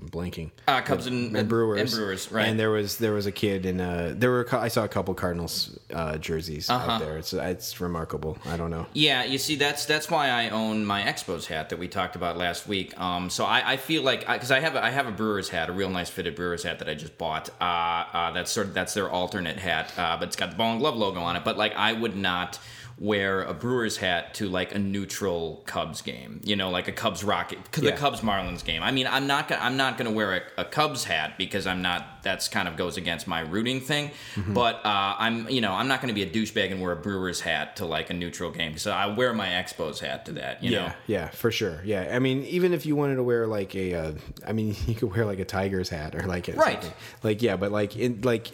I'm 0.00 0.08
blanking. 0.08 0.50
Uh, 0.66 0.80
Cubs 0.80 1.06
and, 1.06 1.36
and 1.36 1.48
Brewers 1.48 1.80
and 1.80 1.90
Brewers, 1.90 2.32
right? 2.32 2.48
And 2.48 2.58
there 2.58 2.70
was 2.70 2.96
there 2.98 3.12
was 3.12 3.26
a 3.26 3.32
kid 3.32 3.66
and 3.66 3.80
uh, 3.80 4.12
there 4.14 4.30
were 4.30 4.46
I 4.52 4.68
saw 4.68 4.84
a 4.84 4.88
couple 4.88 5.12
Cardinals 5.14 5.78
uh, 5.92 6.16
jerseys 6.16 6.70
Uh-huh. 6.70 6.92
out 6.92 7.00
there. 7.00 7.18
It's 7.18 7.32
it's 7.34 7.80
remarkable. 7.80 8.38
I 8.46 8.56
don't 8.56 8.70
know. 8.70 8.86
Yeah, 8.94 9.24
you 9.24 9.36
see, 9.38 9.56
that's 9.56 9.84
that's 9.84 10.10
why 10.10 10.28
I 10.30 10.48
own 10.50 10.84
my 10.86 11.02
Expos 11.02 11.46
hat 11.46 11.68
that 11.68 11.78
we 11.78 11.86
talked 11.88 12.16
about 12.16 12.38
last 12.38 12.66
week. 12.66 12.98
Um, 12.98 13.28
so 13.28 13.44
I, 13.44 13.72
I 13.72 13.76
feel 13.76 14.02
like 14.02 14.20
because 14.26 14.50
I, 14.50 14.60
have 14.60 14.74
a, 14.74 14.82
I 14.84 14.90
have 14.90 15.06
a 15.06 15.12
Brewers 15.12 15.48
hat, 15.50 15.68
a 15.68 15.72
real 15.72 15.90
nice 15.90 16.08
fitted 16.08 16.34
Brewers 16.34 16.62
hat 16.62 16.78
that 16.78 16.88
I 16.88 16.94
just 16.94 17.18
bought. 17.18 17.50
Uh, 17.60 17.64
uh, 17.64 18.30
that's 18.32 18.50
sort 18.50 18.68
of 18.68 18.74
that's 18.74 18.94
their 18.94 19.10
alternate 19.10 19.58
hat, 19.58 19.92
uh, 19.98 20.16
but 20.18 20.28
it's 20.28 20.36
got 20.36 20.50
the 20.50 20.56
ball 20.56 20.70
and 20.72 20.80
glove 20.80 20.96
logo 20.96 21.20
on 21.20 21.36
it. 21.36 21.44
But 21.44 21.58
like, 21.58 21.74
I 21.76 21.92
would 21.92 22.16
not 22.16 22.58
wear 23.00 23.42
a 23.42 23.54
Brewers 23.54 23.96
hat 23.96 24.34
to 24.34 24.48
like 24.48 24.74
a 24.74 24.78
neutral 24.78 25.62
Cubs 25.66 26.02
game. 26.02 26.40
You 26.44 26.54
know, 26.54 26.70
like 26.70 26.86
a 26.86 26.92
Cubs 26.92 27.24
Rocket, 27.24 27.58
the 27.72 27.86
Yeah. 27.86 27.96
Cubs 27.96 28.20
Marlins 28.20 28.62
game. 28.64 28.82
I 28.82 28.92
mean, 28.92 29.06
I'm 29.06 29.26
not 29.26 29.48
gonna 29.48 29.62
I'm 29.62 29.76
not 29.78 29.96
gonna 29.98 30.12
wear 30.12 30.36
a, 30.56 30.60
a 30.60 30.64
Cubs 30.66 31.04
hat 31.04 31.36
because 31.38 31.66
I'm 31.66 31.82
not. 31.82 32.19
That's 32.22 32.48
kind 32.48 32.68
of 32.68 32.76
goes 32.76 32.96
against 32.96 33.26
my 33.26 33.40
rooting 33.40 33.80
thing. 33.80 34.10
Mm-hmm. 34.34 34.54
But 34.54 34.76
uh, 34.84 35.14
I'm 35.18 35.48
you 35.48 35.60
know 35.60 35.72
I'm 35.72 35.88
not 35.88 36.00
gonna 36.00 36.12
be 36.12 36.22
a 36.22 36.30
douchebag 36.30 36.70
and 36.72 36.80
wear 36.80 36.92
a 36.92 36.96
Brewers 36.96 37.40
hat 37.40 37.76
to 37.76 37.86
like 37.86 38.10
a 38.10 38.14
neutral 38.14 38.50
game. 38.50 38.76
So 38.78 38.92
I 38.92 39.06
wear 39.06 39.32
my 39.32 39.48
Expos 39.48 39.98
hat 40.00 40.26
to 40.26 40.32
that. 40.32 40.62
You 40.62 40.70
yeah, 40.72 40.86
know. 40.86 40.92
yeah, 41.06 41.28
for 41.28 41.50
sure. 41.50 41.80
Yeah, 41.84 42.10
I 42.14 42.18
mean, 42.18 42.44
even 42.44 42.72
if 42.72 42.86
you 42.86 42.96
wanted 42.96 43.16
to 43.16 43.22
wear 43.22 43.46
like 43.46 43.74
a, 43.74 43.94
uh, 43.94 44.12
I 44.46 44.52
mean, 44.52 44.74
you 44.86 44.94
could 44.94 45.14
wear 45.14 45.24
like 45.24 45.38
a 45.38 45.44
Tigers 45.44 45.88
hat 45.88 46.14
or 46.14 46.22
like 46.26 46.48
a, 46.48 46.52
Right. 46.52 46.82
something. 46.82 46.92
Like 47.22 47.42
yeah, 47.42 47.56
but 47.56 47.72
like 47.72 47.96
in 47.96 48.20
like 48.22 48.50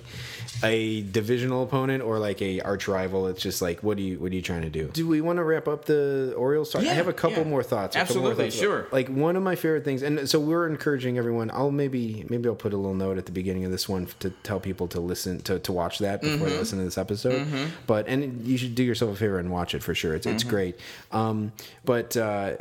a 0.63 1.03
divisional 1.03 1.63
opponent 1.63 2.03
or 2.03 2.19
like 2.19 2.41
a 2.43 2.61
arch 2.61 2.89
rival, 2.89 3.27
it's 3.27 3.43
just 3.43 3.61
like 3.61 3.83
what 3.83 3.97
do 3.97 4.03
you 4.03 4.19
what 4.19 4.33
are 4.33 4.35
you 4.35 4.43
trying 4.43 4.63
to 4.63 4.71
do? 4.71 4.89
Do 4.89 5.07
we 5.07 5.21
want 5.21 5.39
to 5.39 5.45
wrap 5.45 5.69
up 5.69 5.85
the 5.85 6.35
Orioles 6.37 6.71
talk? 6.71 6.83
I 6.83 6.87
have 6.95 7.09
a 7.09 7.13
couple 7.13 7.43
yeah. 7.43 7.49
more 7.49 7.63
thoughts. 7.63 7.97
a 7.97 8.01
couple 8.01 8.17
more 8.17 8.31
Absolutely, 8.31 8.51
thoughts. 8.51 8.61
sure. 8.61 8.87
Like 8.93 9.09
one 9.09 9.37
of 9.37 9.43
my 9.43 9.55
favorite 9.57 9.85
things, 9.85 10.03
and 10.03 10.29
so 10.29 10.39
we're 10.41 10.67
encouraging 10.67 11.19
everyone. 11.19 11.51
I'll 11.53 11.71
maybe 11.71 12.25
maybe 12.29 12.49
I'll 12.49 12.55
put 12.55 12.73
a 12.73 12.77
little 12.77 12.95
note 12.95 13.19
at 13.19 13.27
the 13.27 13.33
beginning 13.33 13.56
beginning 13.57 13.67
of 13.67 13.73
this 13.73 13.89
one 13.89 14.07
to 14.21 14.31
tell 14.43 14.61
people 14.61 14.87
to 14.89 15.01
listen 15.01 15.41
to, 15.41 15.59
to 15.61 15.73
watch 15.73 15.99
that 16.01 16.21
before 16.23 16.49
they 16.49 16.59
listen 16.59 16.79
to 16.79 16.85
this 16.85 16.99
episode. 16.99 17.47
But 17.87 18.07
and 18.09 18.47
you 18.47 18.57
should 18.59 18.75
do 18.75 18.83
yourself 18.83 19.13
a 19.13 19.17
favor 19.17 19.39
and 19.39 19.51
watch 19.51 19.75
it 19.75 19.83
for 19.83 19.95
sure. 19.95 20.15
It's 20.15 20.27
it's 20.27 20.45
great. 20.45 20.79
Um, 21.13 21.53
but 21.85 22.17
uh, 22.17 22.57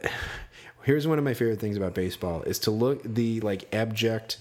here's 0.84 1.08
one 1.08 1.18
of 1.18 1.24
my 1.26 1.34
favorite 1.34 1.60
things 1.60 1.78
about 1.78 1.94
baseball 1.94 2.44
is 2.44 2.60
to 2.60 2.72
look 2.72 3.04
the 3.04 3.42
like 3.42 3.74
abject 3.74 4.38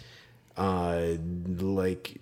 uh 0.57 1.15
like 1.59 2.21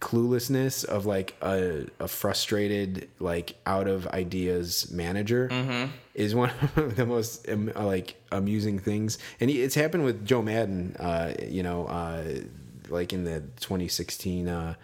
cluelessness 0.00 0.84
of 0.84 1.06
like 1.06 1.36
a, 1.40 1.86
a 2.00 2.08
frustrated 2.08 3.08
like 3.20 3.54
out 3.66 3.86
of 3.86 4.08
ideas 4.08 4.90
manager 4.90 5.48
is 6.14 6.34
one 6.34 6.50
of 6.76 6.96
the 6.96 7.06
most 7.06 7.48
um, 7.48 7.70
like 7.76 8.16
amusing 8.32 8.80
things 8.80 9.18
and 9.38 9.50
it's 9.50 9.76
happened 9.76 10.04
with 10.04 10.26
joe 10.26 10.42
Maddon 10.42 10.96
uh 10.98 11.34
you 11.46 11.62
know 11.62 11.86
uh 11.86 12.24
like 12.90 13.12
in 13.12 13.24
the 13.24 13.40
2016 13.60 14.48
uh 14.48 14.74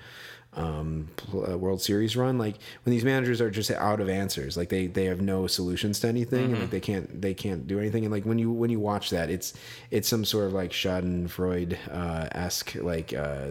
um, 0.57 1.09
uh, 1.35 1.57
World 1.57 1.83
Series 1.83 2.17
run, 2.17 2.39
like 2.39 2.57
when 2.85 2.91
these 2.91 3.05
managers 3.05 3.41
are 3.41 3.51
just 3.51 3.71
out 3.71 4.01
of 4.01 4.09
answers, 4.09 4.57
like 4.57 4.71
they 4.71 4.87
they 4.87 5.05
have 5.05 5.21
no 5.21 5.47
solutions 5.47 6.01
to 6.01 6.09
anything, 6.09 6.53
and 6.53 6.61
like 6.61 6.71
they 6.71 6.81
can't 6.81 7.21
they 7.21 7.35
can't 7.35 7.67
do 7.67 7.79
anything. 7.79 8.05
And 8.05 8.13
like 8.13 8.25
when 8.25 8.39
you 8.39 8.51
when 8.51 8.71
you 8.71 8.81
watch 8.81 9.11
that, 9.11 9.29
it's 9.29 9.53
it's 9.91 10.09
some 10.09 10.25
sort 10.25 10.47
of 10.47 10.55
like 10.55 10.71
Schadenfreude 10.73 11.77
uh, 11.91 12.29
esque 12.33 12.75
like 12.77 13.13
uh, 13.13 13.49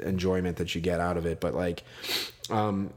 enjoyment 0.00 0.56
that 0.56 0.74
you 0.74 0.80
get 0.80 0.98
out 0.98 1.18
of 1.18 1.26
it. 1.26 1.40
But 1.40 1.54
like 1.54 1.84
um, 2.48 2.90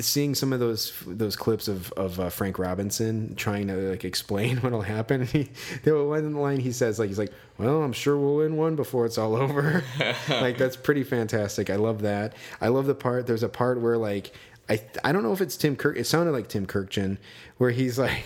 seeing 0.00 0.34
some 0.34 0.52
of 0.52 0.60
those 0.60 0.92
those 1.06 1.36
clips 1.36 1.68
of 1.68 1.92
of 1.92 2.18
uh, 2.20 2.28
Frank 2.28 2.58
Robinson 2.58 3.34
trying 3.36 3.68
to 3.68 3.74
like 3.90 4.04
explain 4.04 4.56
what'll 4.62 4.82
happen. 4.82 5.26
He, 5.26 5.48
there 5.82 5.94
was 5.94 6.22
one 6.22 6.34
line 6.34 6.60
he 6.60 6.72
says 6.72 6.98
like 6.98 7.08
he's 7.08 7.18
like, 7.18 7.32
"Well, 7.58 7.82
I'm 7.82 7.92
sure 7.92 8.16
we'll 8.18 8.36
win 8.36 8.56
one 8.56 8.76
before 8.76 9.06
it's 9.06 9.18
all 9.18 9.36
over." 9.44 9.82
like 10.28 10.58
that's 10.58 10.76
pretty 10.76 11.04
fantastic. 11.04 11.70
I 11.70 11.76
love 11.76 12.02
that. 12.02 12.34
I 12.60 12.68
love 12.68 12.86
the 12.86 12.94
part. 12.94 13.26
There's 13.26 13.42
a 13.42 13.48
part 13.48 13.80
where 13.80 13.96
like 13.96 14.32
I 14.68 14.82
I 15.02 15.12
don't 15.12 15.22
know 15.22 15.32
if 15.32 15.40
it's 15.40 15.56
Tim 15.56 15.76
Kirk. 15.76 15.96
It 15.96 16.06
sounded 16.06 16.32
like 16.32 16.48
Tim 16.48 16.66
Kurkjian, 16.66 17.18
where 17.58 17.70
he's 17.70 17.98
like. 17.98 18.24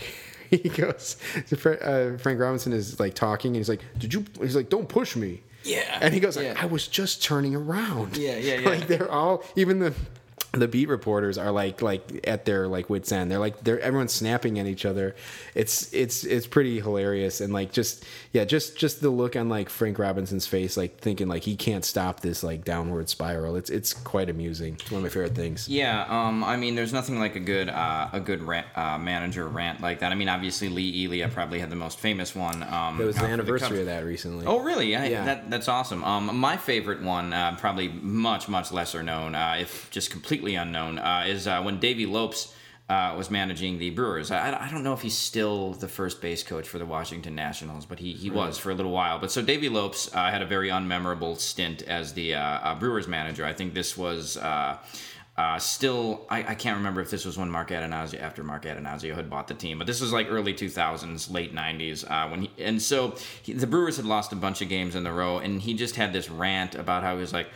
He 0.51 0.71
goes, 0.71 1.19
uh, 1.53 2.17
Frank 2.17 2.41
Robinson 2.41 2.73
is 2.73 2.99
like 2.99 3.13
talking, 3.13 3.51
and 3.51 3.57
he's 3.57 3.69
like, 3.69 3.83
"Did 3.99 4.15
you?" 4.15 4.25
He's 4.41 4.57
like, 4.57 4.71
"Don't 4.71 4.89
push 4.89 5.15
me." 5.15 5.43
Yeah. 5.63 5.99
And 6.01 6.15
he 6.15 6.21
goes, 6.21 6.37
like, 6.37 6.47
Yeah. 6.47 6.55
I 6.57 6.65
was 6.65 6.89
just 6.89 7.23
turning 7.23 7.55
around. 7.55 8.17
Yeah, 8.17 8.37
yeah, 8.37 8.61
yeah. 8.61 8.69
like 8.69 8.87
they're 8.87 9.11
all 9.11 9.45
even 9.57 9.79
the 9.79 9.93
the 10.52 10.67
beat 10.67 10.88
reporters 10.88 11.37
are 11.37 11.50
like 11.50 11.83
like 11.83 12.26
at 12.26 12.45
their 12.45 12.67
like 12.69 12.88
wits 12.88 13.12
end. 13.12 13.31
They're 13.31 13.38
like 13.38 13.61
they're 13.61 13.81
everyone's 13.81 14.12
snapping 14.12 14.59
at 14.59 14.67
each 14.67 14.87
other. 14.87 15.14
It's 15.55 15.93
it's 15.93 16.25
it's 16.25 16.47
pretty 16.47 16.81
hilarious 16.81 17.40
and 17.40 17.52
like 17.52 17.73
just 17.73 18.05
yeah, 18.33 18.45
just 18.45 18.76
just 18.76 19.00
the 19.02 19.11
look 19.11 19.37
on 19.37 19.49
like 19.49 19.69
Frank 19.69 19.99
Robinson's 19.99 20.47
face, 20.47 20.76
like 20.76 20.99
thinking 20.99 21.28
like 21.28 21.43
he 21.43 21.57
can't 21.57 21.85
stop 21.85 22.21
this 22.21 22.43
like 22.43 22.64
downward 22.64 23.09
spiral. 23.09 23.57
It's 23.57 23.69
it's 23.69 23.93
quite 23.93 24.31
amusing. 24.31 24.75
It's 24.75 24.90
one 24.90 24.99
of 24.99 25.02
my 25.02 25.09
favorite 25.11 25.35
things. 25.35 25.69
Yeah, 25.69 26.07
um, 26.09 26.43
I 26.43 26.57
mean, 26.57 26.75
there's 26.75 26.93
nothing 26.93 27.19
like 27.19 27.37
a 27.37 27.40
good 27.40 27.69
uh, 27.69 28.09
a 28.12 28.21
good 28.21 28.43
rant, 28.43 28.67
uh, 28.75 28.97
manager 28.99 29.47
rant 29.49 29.81
like 29.81 30.00
that. 30.00 30.12
I 30.12 30.14
mean, 30.14 30.28
obviously 30.28 30.69
Lee 30.69 31.05
Elia 31.05 31.28
probably 31.28 31.59
had 31.59 31.71
the 31.71 31.76
most 31.76 31.99
famous 31.99 32.35
one. 32.35 32.62
Um, 32.62 33.00
It 33.00 33.05
was 33.05 33.17
the 33.17 33.25
anniversary 33.25 33.69
Cubs. 33.69 33.81
of 33.81 33.87
that 33.87 34.05
recently. 34.05 34.47
Oh, 34.47 34.61
really? 34.61 34.97
I, 34.97 35.07
Yeah. 35.09 35.25
That, 35.25 35.50
that's 35.50 35.69
awesome. 35.69 36.02
Um, 36.05 36.37
my 36.38 36.57
favorite 36.57 37.02
one, 37.02 37.33
uh, 37.33 37.57
probably 37.57 37.88
much, 37.88 38.49
much 38.49 38.73
lesser 38.73 39.02
known, 39.02 39.35
uh, 39.35 39.57
if 39.61 39.90
just 39.90 40.11
completely 40.38 40.57
unknown, 40.57 40.99
uh, 40.99 41.25
is 41.26 41.47
uh, 41.47 41.61
when 41.62 41.80
Davey 41.80 42.07
Lopes 42.07 42.54
uh, 42.88 43.14
was 43.16 43.28
managing 43.30 43.78
the 43.78 43.90
Brewers. 43.90 44.30
I, 44.30 44.57
I 44.57 44.71
don't 44.71 44.85
know 44.85 44.92
if 44.92 45.02
he's 45.02 45.16
still 45.16 45.73
the 45.75 45.88
first 45.88 46.23
base 46.23 46.42
coach 46.42 46.66
for 46.68 46.78
the 46.78 46.87
Washington 46.87 47.35
Nationals, 47.35 47.85
but 47.85 47.99
he, 47.99 48.12
he 48.12 48.30
was 48.30 48.57
for 48.57 48.71
a 48.71 48.75
little 48.75 48.92
while. 48.92 49.18
But 49.18 49.30
so 49.30 49.42
Davey 49.42 49.68
Lopes 49.68 50.14
uh, 50.14 50.30
had 50.30 50.40
a 50.40 50.47
very 50.47 50.68
unmemorable 50.68 51.38
stint 51.38 51.83
as 51.83 52.14
the 52.14 52.35
uh, 52.35 52.40
uh, 52.40 52.75
Brewers 52.78 53.09
manager. 53.09 53.45
I 53.45 53.52
think 53.52 53.75
this 53.75 53.97
was. 53.97 54.37
Uh, 54.37 54.78
uh, 55.37 55.57
still, 55.57 56.26
I, 56.28 56.38
I 56.38 56.54
can't 56.57 56.78
remember 56.78 57.00
if 57.00 57.11
this 57.11 57.25
was 57.25 57.38
when 57.38 57.49
Mark 57.49 57.68
Attanasio, 57.68 58.21
after 58.21 58.42
Mark 58.42 58.64
Attanasio 58.64 59.14
had 59.14 59.30
bought 59.30 59.47
the 59.47 59.54
team, 59.54 59.78
but 59.78 59.87
this 59.87 60.00
was 60.00 60.12
like 60.12 60.26
early 60.28 60.52
2000s, 60.52 61.33
late 61.33 61.54
90s, 61.54 62.04
uh, 62.11 62.28
when 62.28 62.42
he, 62.42 62.50
and 62.59 62.83
so 62.83 63.14
he, 63.40 63.52
the 63.52 63.68
Brewers 63.68 63.99
had 63.99 64.04
lost 64.04 64.33
a 64.33 64.37
bunch 64.37 64.62
of 64.62 64.68
games 64.68 64.97
in 64.97 65.07
a 65.07 65.12
row, 65.12 65.38
and 65.38 65.62
he 65.62 65.75
just 65.75 65.95
had 65.95 66.12
this 66.12 66.28
rant 66.28 66.75
about 66.75 67.04
how 67.04 67.14
he 67.14 67.21
was 67.21 67.33
like, 67.33 67.47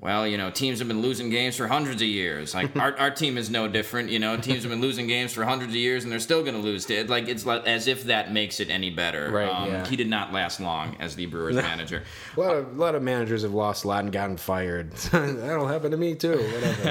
well, 0.00 0.26
you 0.26 0.38
know, 0.38 0.50
teams 0.50 0.78
have 0.78 0.86
been 0.88 1.02
losing 1.02 1.28
games 1.28 1.56
for 1.56 1.66
hundreds 1.66 2.00
of 2.02 2.08
years. 2.08 2.54
Like 2.54 2.76
our, 2.84 2.96
our 2.98 3.10
team 3.10 3.36
is 3.36 3.50
no 3.50 3.66
different. 3.66 4.10
You 4.10 4.18
know, 4.20 4.36
teams 4.36 4.62
have 4.62 4.70
been 4.70 4.80
losing 4.80 5.06
games 5.08 5.32
for 5.32 5.44
hundreds 5.44 5.72
of 5.72 5.76
years, 5.76 6.04
and 6.04 6.12
they're 6.12 6.20
still 6.20 6.42
going 6.42 6.54
to 6.54 6.60
lose. 6.60 6.86
To 6.86 6.94
it. 6.94 7.08
Like 7.10 7.28
it's 7.28 7.44
like, 7.44 7.66
as 7.66 7.88
if 7.88 8.04
that 8.04 8.32
makes 8.32 8.60
it 8.60 8.70
any 8.70 8.90
better. 8.90 9.26
Um, 9.26 9.34
Right, 9.34 9.68
yeah. 9.70 9.86
He 9.86 9.96
did 9.96 10.08
not 10.08 10.32
last 10.32 10.60
long 10.60 10.96
as 11.00 11.16
the 11.16 11.26
Brewers 11.26 11.56
manager. 11.70 12.02
A 12.36 12.40
lot 12.40 12.54
of 12.56 12.76
a 12.76 12.80
lot 12.80 12.94
of 12.94 13.02
managers 13.02 13.42
have 13.42 13.52
lost 13.54 13.84
a 13.84 13.88
lot 13.88 14.04
and 14.04 14.12
gotten 14.12 14.36
fired. 14.36 14.92
That'll 15.12 15.66
happen 15.66 15.90
to 15.90 15.96
me 15.96 16.14
too. 16.14 16.36
Whatever. 16.36 16.82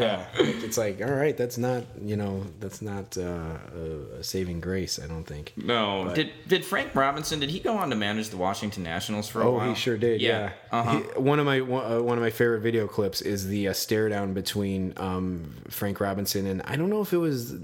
yeah, 0.00 0.26
it's 0.36 0.78
like 0.78 1.00
all 1.02 1.12
right, 1.12 1.36
that's 1.36 1.58
not 1.58 1.84
you 2.02 2.16
know 2.16 2.44
that's 2.58 2.80
not 2.80 3.16
uh, 3.18 3.22
a, 3.76 4.16
a 4.20 4.24
saving 4.24 4.60
grace. 4.60 4.98
I 5.02 5.06
don't 5.06 5.24
think. 5.24 5.52
No, 5.56 6.12
did 6.14 6.30
did 6.48 6.64
Frank 6.64 6.94
Robinson? 6.94 7.40
Did 7.40 7.50
he 7.50 7.60
go 7.60 7.76
on 7.76 7.90
to 7.90 7.96
manage 7.96 8.30
the 8.30 8.36
Washington 8.36 8.82
Nationals 8.82 9.28
for 9.28 9.42
a 9.42 9.46
Oh, 9.46 9.52
while? 9.52 9.66
Oh, 9.66 9.68
he 9.70 9.74
sure 9.74 9.96
did. 9.98 10.20
Yeah. 10.20 10.52
Uh-huh. 10.72 10.98
He- 11.14 11.20
one 11.20 11.38
of 11.38 11.46
my 11.46 11.60
one, 11.60 11.92
uh, 11.92 12.00
one 12.00 12.16
of 12.18 12.22
my 12.22 12.29
favorite 12.30 12.60
video 12.60 12.86
clips 12.86 13.20
is 13.20 13.46
the 13.48 13.68
uh, 13.68 13.72
stare 13.72 14.08
down 14.08 14.32
between 14.32 14.92
um, 14.96 15.56
Frank 15.68 16.00
Robinson 16.00 16.46
and 16.46 16.62
I 16.62 16.76
don't 16.76 16.90
know 16.90 17.02
if 17.02 17.12
it 17.12 17.18
was 17.18 17.54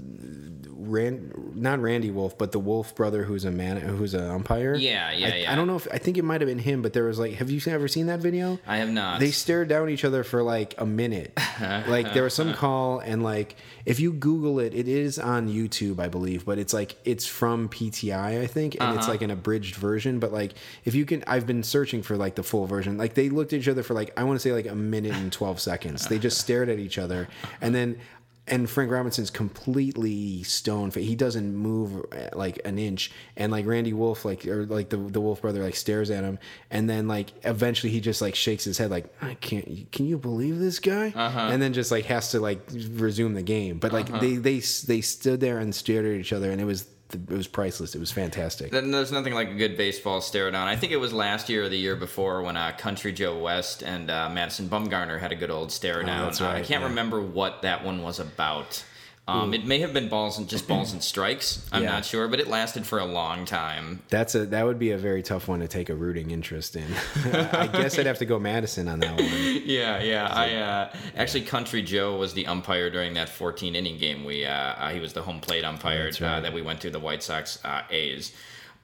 Rand, 0.89 1.53
not 1.55 1.79
Randy 1.79 2.09
Wolf, 2.11 2.37
but 2.37 2.51
the 2.51 2.59
Wolf 2.59 2.95
brother 2.95 3.23
who's 3.23 3.45
a 3.45 3.51
man 3.51 3.77
who's 3.77 4.13
an 4.13 4.29
umpire. 4.29 4.75
Yeah, 4.75 5.11
yeah, 5.11 5.27
I, 5.27 5.35
yeah. 5.37 5.51
I 5.51 5.55
don't 5.55 5.67
know 5.67 5.75
if 5.75 5.87
I 5.91 5.97
think 5.97 6.17
it 6.17 6.23
might 6.23 6.41
have 6.41 6.47
been 6.47 6.59
him, 6.59 6.81
but 6.81 6.93
there 6.93 7.03
was 7.05 7.19
like, 7.19 7.33
have 7.35 7.49
you 7.51 7.61
ever 7.67 7.87
seen 7.87 8.07
that 8.07 8.19
video? 8.19 8.59
I 8.65 8.77
have 8.77 8.89
not. 8.89 9.19
They 9.19 9.31
stared 9.31 9.67
down 9.67 9.89
each 9.89 10.05
other 10.05 10.23
for 10.23 10.43
like 10.43 10.75
a 10.77 10.85
minute. 10.85 11.37
like 11.87 12.13
there 12.13 12.23
was 12.23 12.33
some 12.33 12.53
call, 12.53 12.99
and 12.99 13.23
like 13.23 13.55
if 13.85 13.99
you 13.99 14.11
Google 14.13 14.59
it, 14.59 14.73
it 14.73 14.87
is 14.87 15.17
on 15.19 15.49
YouTube, 15.49 15.99
I 15.99 16.07
believe, 16.07 16.45
but 16.45 16.57
it's 16.57 16.73
like 16.73 16.95
it's 17.05 17.25
from 17.25 17.69
PTI, 17.69 18.41
I 18.41 18.47
think, 18.47 18.75
and 18.75 18.83
Uh-huh. 18.83 18.97
it's 18.97 19.07
like 19.07 19.21
an 19.21 19.31
abridged 19.31 19.75
version. 19.75 20.19
But 20.19 20.31
like 20.31 20.53
if 20.85 20.95
you 20.95 21.05
can, 21.05 21.23
I've 21.27 21.45
been 21.47 21.63
searching 21.63 22.01
for 22.03 22.17
like 22.17 22.35
the 22.35 22.43
full 22.43 22.65
version. 22.67 22.97
Like 22.97 23.13
they 23.13 23.29
looked 23.29 23.53
at 23.53 23.59
each 23.59 23.67
other 23.67 23.83
for 23.83 23.93
like 23.93 24.11
I 24.17 24.23
want 24.23 24.39
to 24.39 24.41
say 24.41 24.53
like 24.53 24.67
a 24.67 24.75
minute 24.75 25.13
and 25.15 25.31
twelve 25.31 25.59
seconds. 25.59 26.07
They 26.07 26.19
just 26.19 26.37
stared 26.37 26.69
at 26.69 26.79
each 26.79 26.97
other, 26.97 27.27
and 27.61 27.73
then. 27.75 27.99
And 28.49 28.69
Frank 28.69 28.91
Robinson's 28.91 29.29
completely 29.29 30.43
stone. 30.43 30.91
He 30.91 31.15
doesn't 31.15 31.53
move 31.55 32.05
uh, 32.11 32.29
like 32.35 32.59
an 32.63 32.79
inch. 32.79 33.11
And 33.35 33.51
like 33.51 33.65
Randy 33.65 33.93
Wolf, 33.93 34.23
like 34.23 34.45
or 34.47 34.65
like 34.65 34.89
the 34.89 34.97
the 34.97 35.19
Wolf 35.19 35.41
brother, 35.41 35.63
like 35.63 35.75
stares 35.75 36.09
at 36.09 36.23
him. 36.23 36.39
And 36.71 36.89
then 36.89 37.07
like 37.07 37.31
eventually 37.43 37.91
he 37.91 37.99
just 37.99 38.21
like 38.21 38.35
shakes 38.35 38.63
his 38.63 38.77
head, 38.77 38.89
like 38.89 39.13
I 39.21 39.33
can't. 39.35 39.91
Can 39.91 40.05
you 40.07 40.17
believe 40.17 40.59
this 40.59 40.79
guy? 40.79 41.11
And 41.51 41.61
then 41.61 41.73
just 41.73 41.91
like 41.91 42.05
has 42.05 42.31
to 42.31 42.39
like 42.39 42.61
resume 42.91 43.33
the 43.33 43.41
game. 43.43 43.79
But 43.79 43.91
like 43.91 44.07
they 44.21 44.35
they 44.37 44.59
they 44.59 45.01
stood 45.01 45.39
there 45.39 45.59
and 45.59 45.75
stared 45.75 46.05
at 46.05 46.13
each 46.13 46.31
other, 46.33 46.49
and 46.51 46.61
it 46.61 46.65
was 46.65 46.87
it 47.13 47.29
was 47.29 47.47
priceless. 47.47 47.95
It 47.95 47.99
was 47.99 48.11
fantastic. 48.11 48.71
There's 48.71 49.11
nothing 49.11 49.33
like 49.33 49.49
a 49.49 49.53
good 49.55 49.77
baseball 49.77 50.21
stare 50.21 50.49
down. 50.51 50.67
I 50.67 50.75
think 50.75 50.91
it 50.91 50.97
was 50.97 51.13
last 51.13 51.49
year 51.49 51.63
or 51.63 51.69
the 51.69 51.77
year 51.77 51.95
before 51.95 52.41
when 52.41 52.57
uh, 52.57 52.73
Country 52.77 53.13
Joe 53.13 53.37
West 53.39 53.81
and 53.81 54.09
uh, 54.11 54.29
Madison 54.29 54.67
Bumgarner 54.67 55.19
had 55.19 55.31
a 55.31 55.35
good 55.35 55.49
old 55.51 55.71
stare 55.71 56.03
down. 56.03 56.33
Oh, 56.39 56.45
Uh, 56.45 56.49
I 56.49 56.57
can't 56.61 56.81
yeah. 56.81 56.87
remember 56.87 57.21
what 57.21 57.61
that 57.61 57.83
one 57.85 58.01
was 58.03 58.19
about. 58.19 58.83
Um, 59.29 59.53
it 59.53 59.65
may 59.65 59.79
have 59.79 59.93
been 59.93 60.07
balls 60.07 60.37
and 60.37 60.47
just 60.47 60.67
balls 60.69 60.93
and 60.93 61.03
strikes. 61.03 61.67
I'm 61.73 61.83
Yeah. 61.83 61.91
not 61.91 62.05
sure, 62.05 62.27
but 62.29 62.39
it 62.39 62.47
lasted 62.47 62.85
for 62.87 62.99
a 62.99 63.05
long 63.05 63.43
time. 63.45 64.01
That's 64.09 64.35
a 64.35 64.45
that 64.47 64.65
would 64.65 64.79
be 64.79 64.91
a 64.91 64.97
very 64.97 65.21
tough 65.21 65.47
one 65.49 65.59
to 65.59 65.67
take 65.67 65.89
a 65.89 65.95
rooting 65.95 66.31
interest 66.31 66.75
in. 66.77 66.87
I 67.25 67.67
guess 67.67 67.99
I'd 67.99 68.05
have 68.05 68.19
to 68.19 68.25
go 68.25 68.39
Madison 68.39 68.87
on 68.87 68.99
that 69.01 69.15
one. 69.19 69.27
Yeah, 69.67 70.01
yeah. 70.01 70.27
I 70.31 70.53
uh, 70.55 70.93
actually 71.17 71.41
Country 71.41 71.81
Joe 71.81 72.15
was 72.15 72.33
the 72.33 72.47
umpire 72.47 72.89
during 72.89 73.15
that 73.15 73.27
14 73.27 73.75
inning 73.75 73.97
game. 73.97 74.23
We 74.23 74.45
uh, 74.45 74.51
uh, 74.51 74.89
he 74.91 74.99
was 75.01 75.11
the 75.13 75.21
home 75.23 75.41
plate 75.41 75.65
umpire 75.65 76.05
That's 76.05 76.21
uh, 76.21 76.25
right. 76.25 76.39
that 76.41 76.53
we 76.53 76.61
went 76.61 76.79
to 76.81 76.89
the 76.89 76.99
White 76.99 77.21
Sox 77.21 77.59
uh, 77.65 77.81
A's. 77.89 78.31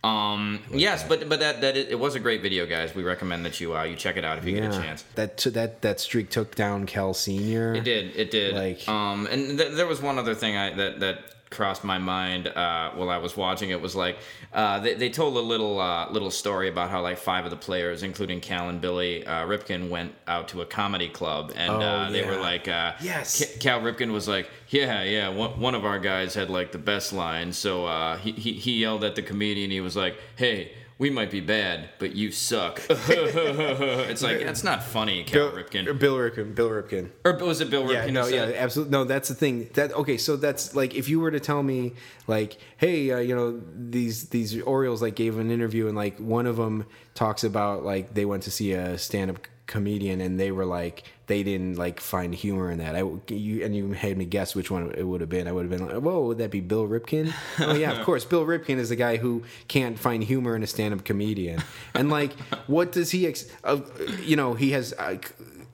Um, 0.04 0.60
yes, 0.72 1.04
but 1.08 1.30
but 1.30 1.40
that 1.40 1.62
that 1.62 1.78
it 1.78 1.98
was 1.98 2.16
a 2.16 2.20
great 2.20 2.42
video, 2.42 2.66
guys. 2.66 2.94
We 2.94 3.04
recommend 3.04 3.46
that 3.46 3.62
you 3.62 3.76
uh, 3.76 3.84
you 3.84 3.96
check 3.96 4.18
it 4.18 4.26
out 4.26 4.38
if 4.38 4.46
you 4.46 4.54
get 4.56 4.66
a 4.74 4.78
chance. 4.78 5.04
that 5.16 5.38
that 5.54 5.82
that 5.82 6.00
streak 6.02 6.30
took 6.30 6.56
down 6.56 6.86
Cal 6.86 7.14
Senior. 7.14 7.74
It 7.76 7.86
did. 7.86 8.16
It 8.16 8.30
did. 8.30 8.54
Like- 8.54 8.88
um, 8.90 9.28
and 9.32 9.58
th- 9.58 9.74
there 9.74 9.88
was 9.88 10.02
one 10.02 10.18
other 10.20 10.36
thing 10.36 10.58
I 10.58 10.74
that 10.76 11.00
that 11.00 11.20
crossed 11.54 11.84
my 11.84 11.98
mind 11.98 12.48
uh, 12.48 12.92
while 12.96 13.10
I 13.10 13.18
was 13.18 13.38
watching. 13.38 13.70
It 13.70 13.80
was 13.82 13.96
like 13.96 14.18
uh, 14.54 14.80
they, 14.80 14.96
they 14.96 15.10
told 15.10 15.38
a 15.38 15.40
little 15.40 15.80
uh, 15.80 16.10
little 16.12 16.32
story 16.32 16.68
about 16.68 16.90
how 16.90 17.02
like 17.02 17.18
five 17.18 17.46
of 17.46 17.52
the 17.52 17.58
players, 17.58 18.04
including 18.04 18.42
Cal 18.42 18.70
and 18.70 18.82
Billy 18.82 19.26
uh, 19.26 19.46
Ripken, 19.46 19.90
went 19.90 20.14
out 20.28 20.48
to 20.50 20.62
a 20.62 20.66
comedy 20.66 21.10
club, 21.10 21.52
and 21.56 21.72
Oh, 21.72 21.80
uh, 21.82 22.10
they 22.12 22.26
were 22.26 22.36
like, 22.38 22.68
uh, 22.68 22.94
Yes. 23.02 23.40
Ca- 23.40 23.60
Cal 23.60 23.82
Ripken 23.82 24.12
was 24.12 24.28
like, 24.28 24.50
yeah, 24.70 25.04
yeah. 25.04 25.30
One, 25.30 25.60
one 25.60 25.76
of 25.76 25.86
our 25.86 26.00
guys 26.00 26.34
had 26.34 26.50
like 26.50 26.72
the 26.72 26.78
best 26.80 27.14
line, 27.14 27.54
so 27.54 27.86
uh, 27.86 28.18
he, 28.18 28.32
he 28.34 28.54
he 28.54 28.72
yelled 28.82 29.04
at 29.04 29.16
the 29.16 29.22
comedian. 29.24 29.72
He 29.72 29.82
was 29.82 29.96
like, 29.96 30.16
hey. 30.36 30.72
We 31.04 31.10
might 31.10 31.32
be 31.32 31.42
bad, 31.42 31.90
but 32.00 32.16
you 32.16 32.32
suck. 32.32 32.82
it's 32.90 34.24
like 34.24 34.40
that's 34.40 34.64
not 34.64 34.82
funny, 34.82 35.26
Cal 35.26 35.50
Bill 35.50 35.62
Ripken. 35.62 36.00
Bill 36.00 36.16
Ripken. 36.16 36.56
Bill 36.56 36.70
Ripken. 36.70 37.10
Or 37.26 37.36
was 37.36 37.60
it 37.60 37.70
Bill 37.70 37.84
Ripken? 37.84 38.06
Yeah, 38.06 38.10
no, 38.10 38.28
yeah, 38.28 38.54
absolutely. 38.56 38.94
No, 38.94 39.04
that's 39.04 39.28
the 39.28 39.36
thing. 39.36 39.70
That 39.74 39.92
okay, 39.92 40.16
so 40.16 40.38
that's 40.38 40.74
like 40.78 40.96
if 40.96 41.10
you 41.10 41.20
were 41.20 41.30
to 41.32 41.42
tell 41.42 41.62
me 41.62 41.96
like, 42.26 42.58
hey, 42.78 43.12
uh, 43.12 43.18
you 43.18 43.36
know, 43.36 43.62
these 43.76 44.30
these 44.30 44.62
Orioles 44.62 45.02
like 45.02 45.16
gave 45.16 45.38
an 45.40 45.52
interview 45.52 45.88
and 45.88 45.98
like 45.98 46.18
one 46.20 46.46
of 46.46 46.56
them 46.56 46.86
talks 47.16 47.44
about 47.44 47.84
like 47.84 48.14
they 48.14 48.24
went 48.24 48.44
to 48.44 48.52
see 48.52 48.72
a 48.72 48.98
stand 48.98 49.30
up 49.30 49.40
comedian, 49.66 50.22
and 50.22 50.40
they 50.40 50.52
were 50.52 50.66
like 50.66 51.04
they 51.28 51.42
didn't 51.44 51.78
like 51.78 52.00
find 52.00 52.36
humor 52.36 52.70
in 52.70 52.80
that. 52.80 52.96
I 52.96 53.04
you 53.30 53.64
and 53.64 53.76
you 53.76 53.88
made 54.04 54.18
me 54.18 54.26
guess 54.26 54.56
which 54.56 54.70
one 54.70 54.92
it 54.92 55.04
would 55.04 55.22
have 55.22 55.30
been. 55.30 55.48
I 55.48 55.52
would 55.52 55.70
have 55.70 55.72
been 55.72 55.88
like, 55.88 56.04
whoa, 56.04 56.22
would 56.28 56.38
that 56.40 56.52
be 56.52 56.60
Bill 56.60 56.88
Ripken? 56.88 57.34
oh 57.60 57.74
yeah, 57.74 57.92
of 57.92 58.06
course. 58.06 58.26
Bill 58.26 58.46
Ripken 58.46 58.78
is 58.78 58.90
the 58.90 58.96
guy 58.96 59.18
who 59.18 59.44
can't 59.68 59.98
find 59.98 60.24
humor 60.24 60.56
in 60.56 60.64
a 60.64 60.68
stand-up 60.68 61.06
comedian. 61.06 61.64
And 61.94 62.10
like, 62.10 62.34
what 62.68 62.92
does 62.92 63.12
he? 63.12 63.28
Ex- 63.28 63.50
uh, 63.64 63.82
you 64.22 64.36
know, 64.36 64.54
he 64.54 64.72
has. 64.72 64.94
Uh, 64.94 65.18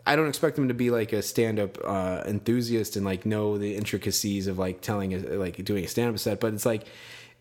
I 0.05 0.15
don't 0.15 0.27
expect 0.27 0.57
him 0.57 0.69
to 0.69 0.73
be 0.73 0.89
like 0.89 1.13
a 1.13 1.21
stand-up 1.21 1.77
uh, 1.83 2.23
enthusiast 2.25 2.95
and 2.95 3.05
like 3.05 3.25
know 3.25 3.57
the 3.57 3.75
intricacies 3.75 4.47
of 4.47 4.57
like 4.57 4.81
telling 4.81 5.13
a, 5.13 5.17
like 5.37 5.63
doing 5.63 5.83
a 5.83 5.87
stand-up 5.87 6.17
set, 6.19 6.39
but 6.39 6.53
it's 6.53 6.65
like 6.65 6.85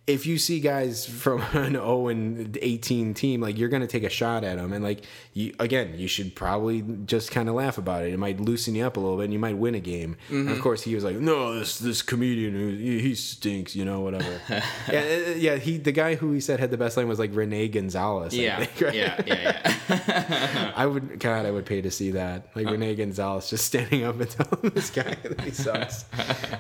if 0.09 0.25
you 0.25 0.39
see 0.39 0.59
guys 0.59 1.05
from 1.05 1.43
an 1.53 1.73
0 1.73 2.09
and 2.09 2.59
18 2.61 3.15
team, 3.15 3.43
like 3.43 3.59
you're 3.59 3.69
going 3.69 3.83
to 3.83 3.87
take 3.87 4.03
a 4.03 4.09
shot 4.09 4.43
at 4.43 4.57
them. 4.57 4.73
And 4.73 4.83
like, 4.83 5.05
you, 5.35 5.55
again, 5.61 5.95
you 5.97 6.09
should 6.09 6.35
probably 6.35 6.83
just 7.05 7.31
kind 7.31 7.49
of 7.49 7.55
laugh 7.55 7.79
about 7.79 8.05
it. 8.05 8.15
It 8.15 8.19
might 8.19 8.41
loosen 8.41 8.75
you 8.75 8.87
up 8.87 8.97
a 8.97 9.01
little 9.01 9.19
bit 9.19 9.25
and 9.25 9.33
you 9.33 9.39
might 9.39 9.59
win 9.59 9.75
a 9.75 9.81
game. 9.81 10.17
Mm-hmm. 10.27 10.49
And 10.49 10.51
of 10.51 10.61
course, 10.61 10.83
he 10.83 10.95
was 10.95 11.05
like, 11.05 11.17
no, 11.17 11.55
this, 11.59 11.79
this 11.79 12.01
comedian, 12.01 12.79
he, 12.79 13.01
he 13.01 13.15
stinks, 13.15 13.77
you 13.77 13.85
know, 13.85 14.01
whatever. 14.01 14.41
yeah. 14.49 14.65
Uh, 14.89 15.31
yeah. 15.37 15.57
He, 15.57 15.77
the 15.77 15.93
guy 15.93 16.15
who 16.15 16.33
he 16.33 16.41
said 16.41 16.59
had 16.59 16.71
the 16.71 16.79
best 16.79 16.97
line 16.97 17.07
was 17.07 17.19
like 17.19 17.35
Rene 17.35 17.69
Gonzales. 17.69 18.33
Yeah. 18.35 18.65
Think, 18.65 18.81
right? 18.81 18.95
Yeah. 18.95 19.23
Yeah. 19.27 19.75
Yeah. 19.89 20.73
I 20.77 20.87
would, 20.87 21.19
God, 21.19 21.47
I 21.47 21.51
would 21.51 21.67
pay 21.67 21.81
to 21.81 21.91
see 21.91 22.13
that. 22.13 22.49
Like 22.55 22.67
oh. 22.67 22.73
Rene 22.73 22.95
Gonzales 22.95 23.51
just 23.51 23.65
standing 23.65 24.05
up 24.05 24.21
and 24.21 24.31
telling 24.31 24.71
this 24.75 24.91
guy 24.91 25.17
that 25.23 25.41
he 25.41 25.51
sucks. 25.51 26.05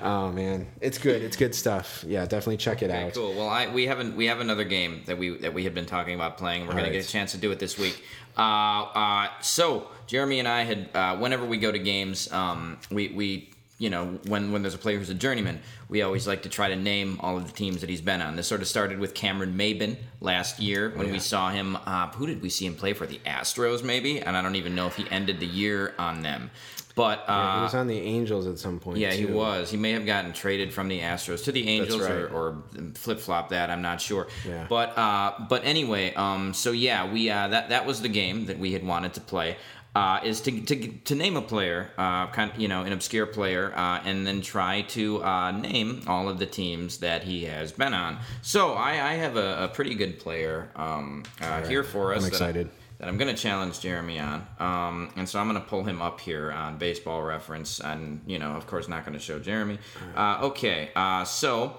oh, 0.03 0.33
man. 0.33 0.67
It's 0.81 0.99
good. 0.99 1.23
It's 1.23 1.37
good 1.37 1.55
stuff. 1.55 2.05
Yeah. 2.07 2.25
Definitely 2.25 2.57
check 2.59 2.83
it 2.83 2.91
okay, 2.91 3.07
out. 3.07 3.15
Cool. 3.15 3.38
Well, 3.39 3.49
I 3.49 3.69
we 3.69 3.87
haven't 3.87 4.17
we 4.17 4.27
have 4.27 4.41
another 4.41 4.65
game 4.65 5.03
that 5.07 5.17
we 5.17 5.31
that 5.39 5.55
we 5.55 5.63
had 5.63 5.73
been 5.73 5.87
talking 5.87 6.17
about 6.17 6.39
playing. 6.39 6.63
We're 6.63 6.71
All 6.71 6.79
gonna 6.79 6.89
right. 6.89 6.93
get 6.93 7.05
a 7.05 7.09
chance 7.09 7.31
to 7.33 7.39
do 7.39 7.53
it 7.53 7.61
this 7.61 7.79
week. 7.79 8.03
Uh, 8.37 8.41
uh, 8.41 9.29
so 9.41 9.89
Jeremy 10.09 10.41
and 10.41 10.49
I 10.49 10.65
had 10.65 10.89
uh, 10.93 11.17
whenever 11.17 11.45
we 11.47 11.57
go 11.57 11.71
to 11.71 11.79
games, 11.79 12.31
um, 12.33 12.79
we 12.91 13.09
we 13.09 13.51
you 13.79 13.91
know 13.91 14.19
when 14.27 14.51
when 14.51 14.63
there's 14.63 14.75
a 14.75 14.79
player 14.79 14.99
who's 14.99 15.11
a 15.11 15.15
journeyman, 15.15 15.61
we 15.89 16.03
always 16.03 16.27
like 16.27 16.43
to 16.43 16.49
try 16.49 16.69
to 16.69 16.75
name 16.75 17.21
all 17.21 17.37
of 17.37 17.47
the 17.47 17.53
teams 17.53 17.81
that 17.81 17.89
he's 17.89 18.01
been 18.01 18.21
on. 18.21 18.35
This 18.35 18.49
sort 18.49 18.61
of 18.61 18.67
started 18.67 18.99
with 18.99 19.15
Cameron 19.15 19.57
Maybin 19.57 19.97
last 20.21 20.59
year 20.59 20.91
when 20.91 21.03
oh, 21.03 21.07
yeah. 21.07 21.13
we 21.13 21.21
saw 21.21 21.51
him. 21.51 21.77
Uh, 21.87 22.09
who 22.09 22.27
did 22.27 22.43
we 22.43 22.49
see 22.49 22.67
him 22.67 22.75
play 22.75 22.93
for? 22.93 23.07
The 23.07 23.21
Astros, 23.25 23.85
maybe, 23.85 24.21
and 24.21 24.37
I 24.37 24.43
don't 24.43 24.57
even 24.57 24.75
know 24.75 24.89
if 24.89 24.97
he 24.97 25.07
ended 25.13 25.39
the 25.39 25.47
year 25.47 25.95
on 25.97 26.23
them. 26.23 26.51
But 26.99 27.21
uh, 27.21 27.25
yeah, 27.29 27.57
he 27.59 27.63
was 27.63 27.75
uh, 27.75 27.79
on 27.79 27.87
the 27.87 28.01
Angels 28.01 28.49
at 28.49 28.59
some 28.59 28.81
point. 28.81 28.99
Yeah, 28.99 29.13
too. 29.13 29.29
he 29.29 29.33
was. 29.33 29.71
He 29.71 29.77
may 29.77 29.93
have 29.93 30.05
gotten 30.05 30.33
traded 30.33 30.73
from 30.73 30.89
the 30.89 30.99
Astros 30.99 31.45
to 31.45 31.53
the 31.53 31.69
Angels 31.69 32.03
right. 32.03 32.11
or, 32.11 32.27
or 32.27 32.63
flip 32.95 33.21
flop 33.21 33.51
that. 33.51 33.71
I'm 33.71 33.83
not 33.83 34.01
sure. 34.01 34.27
Yeah. 34.45 34.67
But 34.69 34.99
uh, 34.99 35.35
but 35.49 35.65
anyway, 35.65 36.13
um, 36.15 36.53
so 36.53 36.73
yeah, 36.73 37.09
we 37.09 37.31
uh, 37.31 37.47
that 37.47 37.69
that 37.69 37.87
was 37.87 38.03
the 38.03 38.09
game 38.09 38.47
that 38.47 38.59
we 38.59 38.73
had 38.73 38.85
wanted 38.85 39.15
to 39.15 39.21
play. 39.21 39.59
Uh, 39.95 40.21
is 40.23 40.41
to, 40.43 40.61
to, 40.61 40.89
to 40.99 41.15
name 41.15 41.37
a 41.37 41.43
player, 41.43 41.91
uh, 41.99 42.27
kind 42.29 42.53
of, 42.53 42.59
you 42.61 42.69
know, 42.69 42.83
an 42.83 42.93
obscure 42.93 43.27
player, 43.27 43.73
uh, 43.75 44.01
and 44.05 44.25
then 44.25 44.41
try 44.41 44.83
to 44.83 45.25
uh, 45.25 45.51
name 45.51 46.03
all 46.07 46.29
of 46.29 46.39
the 46.39 46.47
teams 46.47 46.99
that 46.99 47.25
he 47.25 47.45
has 47.45 47.73
been 47.73 47.95
on. 47.95 48.19
So 48.43 48.75
I, 48.75 48.91
I 48.91 49.15
have 49.15 49.37
a, 49.37 49.65
a, 49.65 49.69
pretty 49.69 49.95
good 49.97 50.21
player 50.21 50.71
um, 50.77 51.25
uh, 51.41 51.47
right. 51.47 51.67
here 51.67 51.83
for 51.83 52.15
us. 52.15 52.23
I'm 52.23 52.29
excited 52.29 52.71
that 52.99 53.09
I'm 53.09 53.17
going 53.17 53.35
to 53.35 53.41
challenge 53.41 53.81
Jeremy 53.81 54.19
on. 54.19 54.47
Um, 54.59 55.13
and 55.17 55.29
so 55.29 55.39
I'm 55.39 55.49
going 55.49 55.61
to 55.61 55.67
pull 55.67 55.85
him 55.85 56.03
up 56.03 56.21
here 56.21 56.51
on 56.51 56.79
baseball 56.79 57.23
reference. 57.23 57.81
And, 57.81 58.21
you 58.27 58.39
know, 58.39 58.53
of 58.53 58.67
course, 58.67 58.89
not 58.89 59.05
going 59.05 59.13
to 59.17 59.23
show 59.23 59.39
Jeremy. 59.39 59.79
Uh, 60.17 60.39
okay. 60.43 60.91
Uh, 60.97 61.25
so 61.25 61.77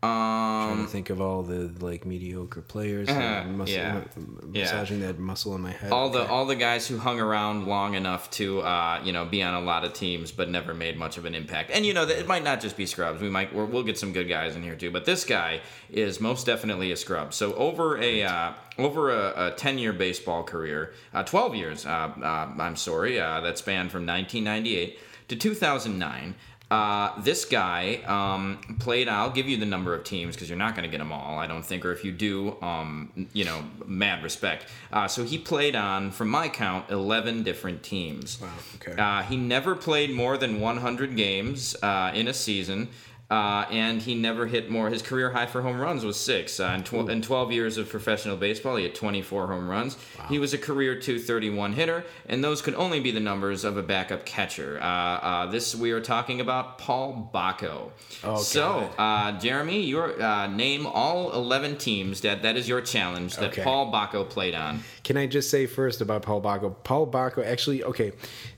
um, 0.00 0.10
trying 0.10 0.84
to 0.84 0.92
think 0.92 1.10
of 1.10 1.20
all 1.20 1.42
the 1.42 1.72
like 1.84 2.06
mediocre 2.06 2.60
players, 2.60 3.08
uh, 3.08 3.44
muscle, 3.48 3.74
yeah, 3.74 4.04
massaging 4.44 5.00
yeah. 5.00 5.08
that 5.08 5.18
muscle 5.18 5.56
in 5.56 5.60
my 5.60 5.72
head. 5.72 5.90
All 5.90 6.08
the 6.08 6.24
all 6.28 6.46
the 6.46 6.54
guys 6.54 6.86
who 6.86 6.98
hung 6.98 7.18
around 7.18 7.66
long 7.66 7.94
enough 7.94 8.30
to 8.32 8.60
uh, 8.60 9.00
you 9.02 9.12
know 9.12 9.24
be 9.24 9.42
on 9.42 9.54
a 9.54 9.60
lot 9.60 9.84
of 9.84 9.94
teams 9.94 10.30
but 10.30 10.50
never 10.50 10.72
made 10.72 10.96
much 10.96 11.18
of 11.18 11.24
an 11.24 11.34
impact. 11.34 11.72
And 11.72 11.84
you 11.84 11.94
know 11.94 12.04
it 12.06 12.28
might 12.28 12.44
not 12.44 12.60
just 12.60 12.76
be 12.76 12.86
scrubs. 12.86 13.20
We 13.20 13.28
might 13.28 13.52
we 13.52 13.64
will 13.64 13.82
get 13.82 13.98
some 13.98 14.12
good 14.12 14.28
guys 14.28 14.54
in 14.54 14.62
here 14.62 14.76
too. 14.76 14.92
But 14.92 15.04
this 15.04 15.24
guy 15.24 15.62
is 15.90 16.20
most 16.20 16.46
definitely 16.46 16.92
a 16.92 16.96
scrub. 16.96 17.34
So 17.34 17.54
over 17.54 17.98
a 17.98 18.22
uh, 18.22 18.52
over 18.78 19.10
a, 19.10 19.48
a, 19.48 19.50
10 19.56 19.78
year 19.78 19.92
baseball 19.92 20.44
career, 20.44 20.92
uh, 21.12 21.24
12 21.24 21.56
years, 21.56 21.86
uh, 21.86 22.12
uh, 22.22 22.52
I'm 22.56 22.76
sorry, 22.76 23.18
uh, 23.18 23.40
that 23.40 23.58
spanned 23.58 23.90
from 23.90 24.06
1998 24.06 24.96
to 25.28 25.36
2009. 25.36 26.36
Uh, 26.70 27.18
this 27.22 27.46
guy 27.46 27.96
um, 28.06 28.58
played. 28.78 29.08
I'll 29.08 29.30
give 29.30 29.48
you 29.48 29.56
the 29.56 29.66
number 29.66 29.94
of 29.94 30.04
teams 30.04 30.34
because 30.34 30.50
you're 30.50 30.58
not 30.58 30.74
going 30.74 30.84
to 30.84 30.90
get 30.90 30.98
them 30.98 31.12
all, 31.12 31.38
I 31.38 31.46
don't 31.46 31.64
think. 31.64 31.84
Or 31.84 31.92
if 31.92 32.04
you 32.04 32.12
do, 32.12 32.56
um, 32.60 33.28
you 33.32 33.44
know, 33.44 33.64
mad 33.86 34.22
respect. 34.22 34.66
Uh, 34.92 35.08
so 35.08 35.24
he 35.24 35.38
played 35.38 35.74
on, 35.74 36.10
from 36.10 36.28
my 36.28 36.48
count, 36.48 36.90
11 36.90 37.42
different 37.42 37.82
teams. 37.82 38.40
Wow. 38.40 38.48
Okay. 38.76 39.00
Uh, 39.00 39.22
he 39.22 39.36
never 39.36 39.74
played 39.74 40.10
more 40.10 40.36
than 40.36 40.60
100 40.60 41.16
games 41.16 41.74
uh, 41.82 42.12
in 42.14 42.28
a 42.28 42.34
season. 42.34 42.88
Uh, 43.30 43.66
and 43.70 44.00
he 44.00 44.14
never 44.14 44.46
hit 44.46 44.70
more. 44.70 44.88
His 44.88 45.02
career 45.02 45.30
high 45.30 45.44
for 45.44 45.60
home 45.60 45.78
runs 45.78 46.02
was 46.02 46.18
six. 46.18 46.58
Uh, 46.58 46.72
in, 46.76 46.82
tw- 46.82 47.10
in, 47.10 47.20
12 47.20 47.52
years 47.52 47.76
of 47.76 47.86
professional 47.86 48.38
baseball, 48.38 48.76
he 48.76 48.84
had 48.84 48.94
24 48.94 49.48
home 49.48 49.68
runs. 49.68 49.98
Wow. 50.18 50.24
He 50.30 50.38
was 50.38 50.54
a 50.54 50.58
career 50.58 50.94
231 50.94 51.74
hitter, 51.74 52.06
and 52.26 52.42
those 52.42 52.62
could 52.62 52.74
only 52.74 53.00
be 53.00 53.10
the 53.10 53.20
numbers 53.20 53.64
of 53.64 53.76
a 53.76 53.82
backup 53.82 54.24
catcher. 54.24 54.78
Uh, 54.80 54.84
uh 54.84 55.46
this 55.46 55.74
we 55.76 55.90
are 55.90 56.00
talking 56.00 56.40
about 56.40 56.78
Paul 56.78 57.30
Bako. 57.34 57.90
Oh, 58.24 58.38
so, 58.38 58.90
uh, 58.96 59.38
Jeremy, 59.38 59.82
your 59.82 60.20
uh, 60.22 60.46
name 60.46 60.86
all 60.86 61.30
11 61.32 61.76
teams 61.76 62.22
that 62.22 62.42
that 62.42 62.56
is 62.56 62.66
your 62.66 62.80
challenge 62.80 63.36
that 63.36 63.52
okay. 63.52 63.62
Paul 63.62 63.92
Bako 63.92 64.26
played 64.26 64.54
on. 64.54 64.82
Can 65.04 65.18
I 65.18 65.26
just 65.26 65.50
say 65.50 65.66
first 65.66 66.00
about 66.00 66.22
Paul 66.22 66.40
Bako? 66.40 66.74
Paul 66.82 67.06
Bako, 67.06 67.44
actually, 67.44 67.84
okay. 67.84 68.12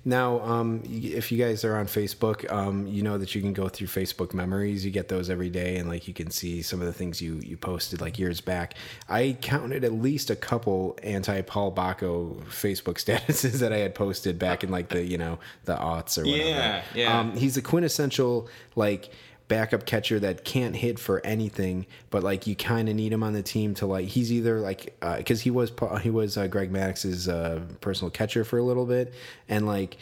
Now, 0.04 0.40
um, 0.40 0.82
if 0.84 1.30
you 1.30 1.38
guys 1.38 1.64
are 1.64 1.76
on 1.76 1.86
Facebook, 1.86 2.50
um, 2.50 2.86
you 2.86 3.02
know 3.02 3.18
that 3.18 3.34
you 3.34 3.42
can 3.42 3.52
go 3.52 3.68
through 3.68 3.88
Facebook 3.88 4.32
memories. 4.60 4.84
You 4.84 4.90
get 4.90 5.08
those 5.08 5.30
every 5.30 5.50
day, 5.50 5.76
and 5.76 5.88
like 5.88 6.06
you 6.06 6.14
can 6.14 6.30
see 6.30 6.62
some 6.62 6.80
of 6.80 6.86
the 6.86 6.92
things 6.92 7.20
you 7.20 7.40
you 7.44 7.56
posted 7.56 8.00
like 8.00 8.18
years 8.18 8.40
back. 8.40 8.74
I 9.08 9.36
counted 9.40 9.84
at 9.84 9.92
least 9.92 10.30
a 10.30 10.36
couple 10.36 10.98
anti 11.02 11.40
Paul 11.42 11.72
Bako 11.72 12.42
Facebook 12.44 12.94
statuses 13.04 13.60
that 13.60 13.72
I 13.72 13.78
had 13.78 13.94
posted 13.94 14.38
back 14.38 14.62
in 14.64 14.70
like 14.70 14.88
the 14.88 15.04
you 15.04 15.18
know 15.18 15.38
the 15.64 15.76
aughts 15.76 16.18
or 16.18 16.26
whatever. 16.26 16.48
Yeah, 16.48 16.82
yeah. 16.94 17.18
Um, 17.18 17.36
he's 17.36 17.56
a 17.56 17.62
quintessential 17.62 18.48
like 18.76 19.10
backup 19.48 19.84
catcher 19.84 20.20
that 20.20 20.44
can't 20.44 20.76
hit 20.76 20.96
for 20.96 21.24
anything, 21.26 21.84
but 22.10 22.22
like 22.22 22.46
you 22.46 22.54
kind 22.54 22.88
of 22.88 22.94
need 22.94 23.12
him 23.12 23.22
on 23.22 23.32
the 23.32 23.42
team 23.42 23.74
to 23.74 23.86
like 23.86 24.06
he's 24.06 24.30
either 24.30 24.60
like 24.60 24.96
because 25.16 25.40
uh, 25.40 25.42
he 25.42 25.50
was 25.50 25.72
he 26.02 26.10
was 26.10 26.36
uh, 26.36 26.46
Greg 26.46 26.72
Maddux's 26.72 27.28
uh, 27.28 27.60
personal 27.80 28.10
catcher 28.10 28.44
for 28.44 28.58
a 28.58 28.62
little 28.62 28.86
bit, 28.86 29.12
and 29.48 29.66
like 29.66 29.96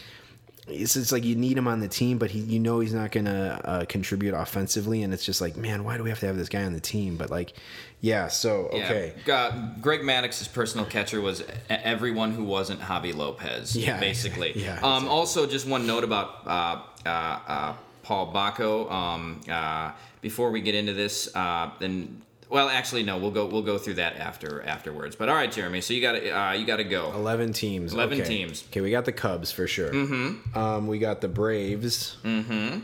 it's, 0.71 0.97
it's 0.97 1.13
like 1.13 1.25
you 1.25 1.37
need 1.37 1.57
him 1.57 1.67
on 1.69 1.81
the 1.81 1.89
team, 1.89 2.19
but 2.19 2.31
he 2.31 2.41
you 2.41 2.59
know 2.59 2.81
he's 2.81 2.95
not 2.95 3.13
gonna 3.13 3.61
uh, 3.65 3.85
contribute 3.87 4.35
offensively, 4.35 5.03
and 5.03 5.13
it's 5.13 5.25
just 5.25 5.41
like 5.41 5.57
man, 5.57 5.85
why 5.85 5.97
do 5.97 6.03
we 6.03 6.11
have 6.11 6.21
to 6.21 6.27
have 6.27 6.37
this 6.37 6.49
guy 6.49 6.65
on 6.65 6.73
the 6.73 6.81
team? 6.81 7.17
But 7.17 7.31
like, 7.31 7.55
yeah, 8.01 8.29
so 8.29 8.69
okay. 8.73 9.15
Yeah. 9.27 9.35
Uh, 9.35 9.69
Greg 9.81 10.03
Maddux's 10.03 10.49
personal 10.49 10.87
catcher 10.87 11.21
was 11.21 11.43
everyone 11.69 12.33
who 12.33 12.45
wasn't 12.45 12.81
Javi 12.81 13.15
Lopez. 13.15 13.77
Yeah, 13.77 13.99
basically. 14.01 14.53
Yeah. 14.57 14.81
Um. 14.83 15.09
Also, 15.09 15.47
just 15.47 15.67
one 15.67 15.87
note 15.87 16.05
about 16.05 16.47
uh, 16.47 16.83
uh, 17.07 17.09
uh 17.09 17.75
Paul 18.03 18.33
Bako. 18.33 18.91
Um, 18.91 19.41
uh, 19.51 19.93
before 20.21 20.51
we 20.51 20.61
get 20.61 20.75
into 20.75 20.95
this, 20.95 21.35
uh, 21.35 21.71
then 21.79 22.23
well, 22.51 22.69
actually, 22.69 23.03
no. 23.03 23.19
We'll 23.19 23.31
go. 23.31 23.47
We'll 23.47 23.63
go 23.63 23.79
through 23.79 23.95
that 23.95 24.17
after 24.17 24.63
afterwards. 24.63 25.17
But 25.17 25.29
all 25.29 25.35
right, 25.35 25.51
Jeremy. 25.51 25.81
So 25.81 25.93
you 25.93 26.01
got 26.01 26.13
to 26.13 26.31
uh, 26.31 26.53
you 26.53 26.67
got 26.67 26.77
to 26.77 26.85
go. 26.85 27.13
Eleven 27.13 27.53
teams. 27.53 27.93
Eleven 27.93 28.21
okay. 28.21 28.29
teams. 28.29 28.65
Okay, 28.71 28.81
we 28.81 28.91
got 28.91 29.05
the 29.05 29.13
Cubs 29.13 29.53
for 29.53 29.67
sure. 29.67 29.91
Mm-hmm. 29.91 30.59
Um, 30.59 30.87
we 30.87 30.99
got 30.99 31.21
the 31.21 31.29
Braves. 31.29 32.17
Mm-hmm. 32.25 32.81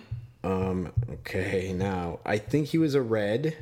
Um. 0.46 0.92
Okay. 1.10 1.72
Now 1.72 2.20
I 2.24 2.38
think 2.38 2.68
he 2.68 2.78
was 2.78 2.94
a 2.94 3.02
Red. 3.02 3.56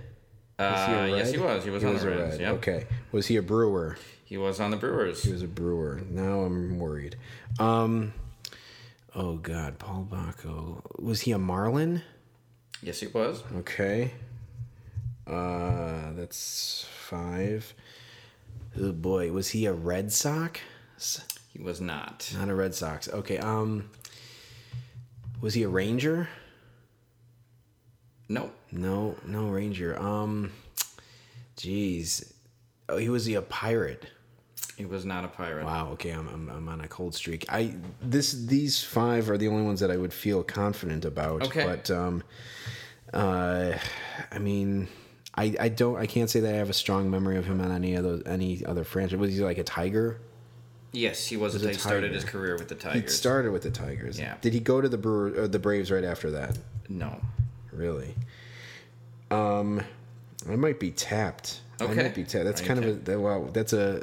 Was 0.58 0.86
he 0.86 0.92
a 0.92 1.02
uh. 1.02 1.06
Yes, 1.06 1.30
he 1.30 1.38
was. 1.38 1.64
He 1.64 1.70
was 1.70 1.82
he 1.82 1.88
on 1.88 1.94
was 1.94 2.02
the 2.02 2.10
Reds. 2.10 2.38
Yep. 2.38 2.54
Okay. 2.54 2.86
Was 3.12 3.26
he 3.26 3.36
a 3.36 3.42
Brewer? 3.42 3.96
He 4.24 4.36
was 4.38 4.60
on 4.60 4.70
the 4.70 4.76
Brewers. 4.76 5.22
He 5.22 5.32
was 5.32 5.42
a 5.42 5.48
Brewer. 5.48 6.00
Now 6.10 6.40
I'm 6.40 6.78
worried. 6.78 7.16
Um. 7.60 8.12
Oh 9.14 9.36
God, 9.36 9.78
Paul 9.78 10.08
Bako. 10.10 10.82
Was 11.00 11.20
he 11.20 11.32
a 11.32 11.38
Marlin? 11.38 12.02
Yes, 12.82 12.98
he 12.98 13.06
was. 13.06 13.44
Okay. 13.58 14.12
Uh, 15.32 16.12
that's 16.14 16.86
five. 16.94 17.74
Oh 18.80 18.92
boy, 18.92 19.32
was 19.32 19.50
he 19.50 19.66
a 19.66 19.72
Red 19.72 20.12
Sox? 20.12 20.60
He 21.52 21.62
was 21.62 21.80
not. 21.80 22.32
Not 22.38 22.48
a 22.48 22.54
Red 22.54 22.74
Sox. 22.74 23.08
Okay. 23.08 23.38
Um, 23.38 23.90
was 25.40 25.54
he 25.54 25.64
a 25.64 25.68
Ranger? 25.68 26.28
No. 28.28 28.50
No, 28.70 29.16
no 29.26 29.48
Ranger. 29.48 29.98
Um, 30.00 30.52
jeez. 31.56 32.32
Oh, 32.88 32.96
he 32.96 33.08
was 33.08 33.26
he 33.26 33.34
a 33.34 33.42
pirate? 33.42 34.06
He 34.76 34.86
was 34.86 35.04
not 35.04 35.24
a 35.24 35.28
pirate. 35.28 35.66
Wow. 35.66 35.90
Okay, 35.92 36.10
I'm, 36.10 36.28
I'm, 36.28 36.48
I'm 36.48 36.68
on 36.68 36.80
a 36.80 36.88
cold 36.88 37.14
streak. 37.14 37.44
I 37.48 37.74
this 38.00 38.32
these 38.32 38.82
five 38.82 39.28
are 39.28 39.36
the 39.36 39.48
only 39.48 39.64
ones 39.64 39.80
that 39.80 39.90
I 39.90 39.96
would 39.96 40.12
feel 40.14 40.42
confident 40.42 41.04
about. 41.04 41.42
Okay. 41.42 41.64
But 41.64 41.90
um, 41.90 42.22
uh, 43.12 43.72
I 44.30 44.38
mean, 44.38 44.88
I 45.34 45.54
I 45.60 45.68
don't 45.68 45.96
I 45.96 46.06
can't 46.06 46.28
say 46.28 46.40
that 46.40 46.54
I 46.54 46.58
have 46.58 46.70
a 46.70 46.74
strong 46.74 47.10
memory 47.10 47.36
of 47.36 47.46
him 47.46 47.60
on 47.60 47.70
any 47.72 47.94
of 47.94 48.04
those 48.04 48.22
any 48.26 48.64
other 48.66 48.84
franchise. 48.84 49.18
Was 49.18 49.34
he 49.34 49.40
like 49.42 49.58
a 49.58 49.64
Tiger? 49.64 50.18
Yes, 50.94 51.26
he 51.26 51.38
was. 51.38 51.54
Was 51.54 51.62
until 51.62 51.70
a 51.70 51.72
he 51.72 51.78
started 51.80 52.12
his 52.12 52.24
career 52.24 52.54
with 52.56 52.68
the 52.68 52.74
He 52.74 52.80
Tigers. 52.80 53.16
started 53.16 53.50
with 53.52 53.62
the 53.62 53.70
Tigers. 53.70 54.18
Yeah. 54.20 54.34
Did 54.42 54.52
he 54.52 54.60
go 54.60 54.82
to 54.82 54.90
the 54.90 54.98
Brewer, 54.98 55.32
or 55.44 55.48
the 55.48 55.58
Braves 55.58 55.90
right 55.90 56.04
after 56.04 56.30
that? 56.32 56.58
no. 56.88 57.18
Really? 57.72 58.14
Um, 59.30 59.80
I 60.46 60.56
might 60.56 60.78
be 60.78 60.90
tapped. 60.90 61.60
Okay. 61.80 61.92
I 61.92 62.02
might 62.02 62.14
be 62.14 62.24
tapped. 62.24 62.44
That's 62.44 62.60
kind 62.60 62.78
of 62.78 62.86
a 62.86 62.92
that- 62.92 63.18
wow. 63.20 63.48
That's 63.52 63.72
a 63.72 64.02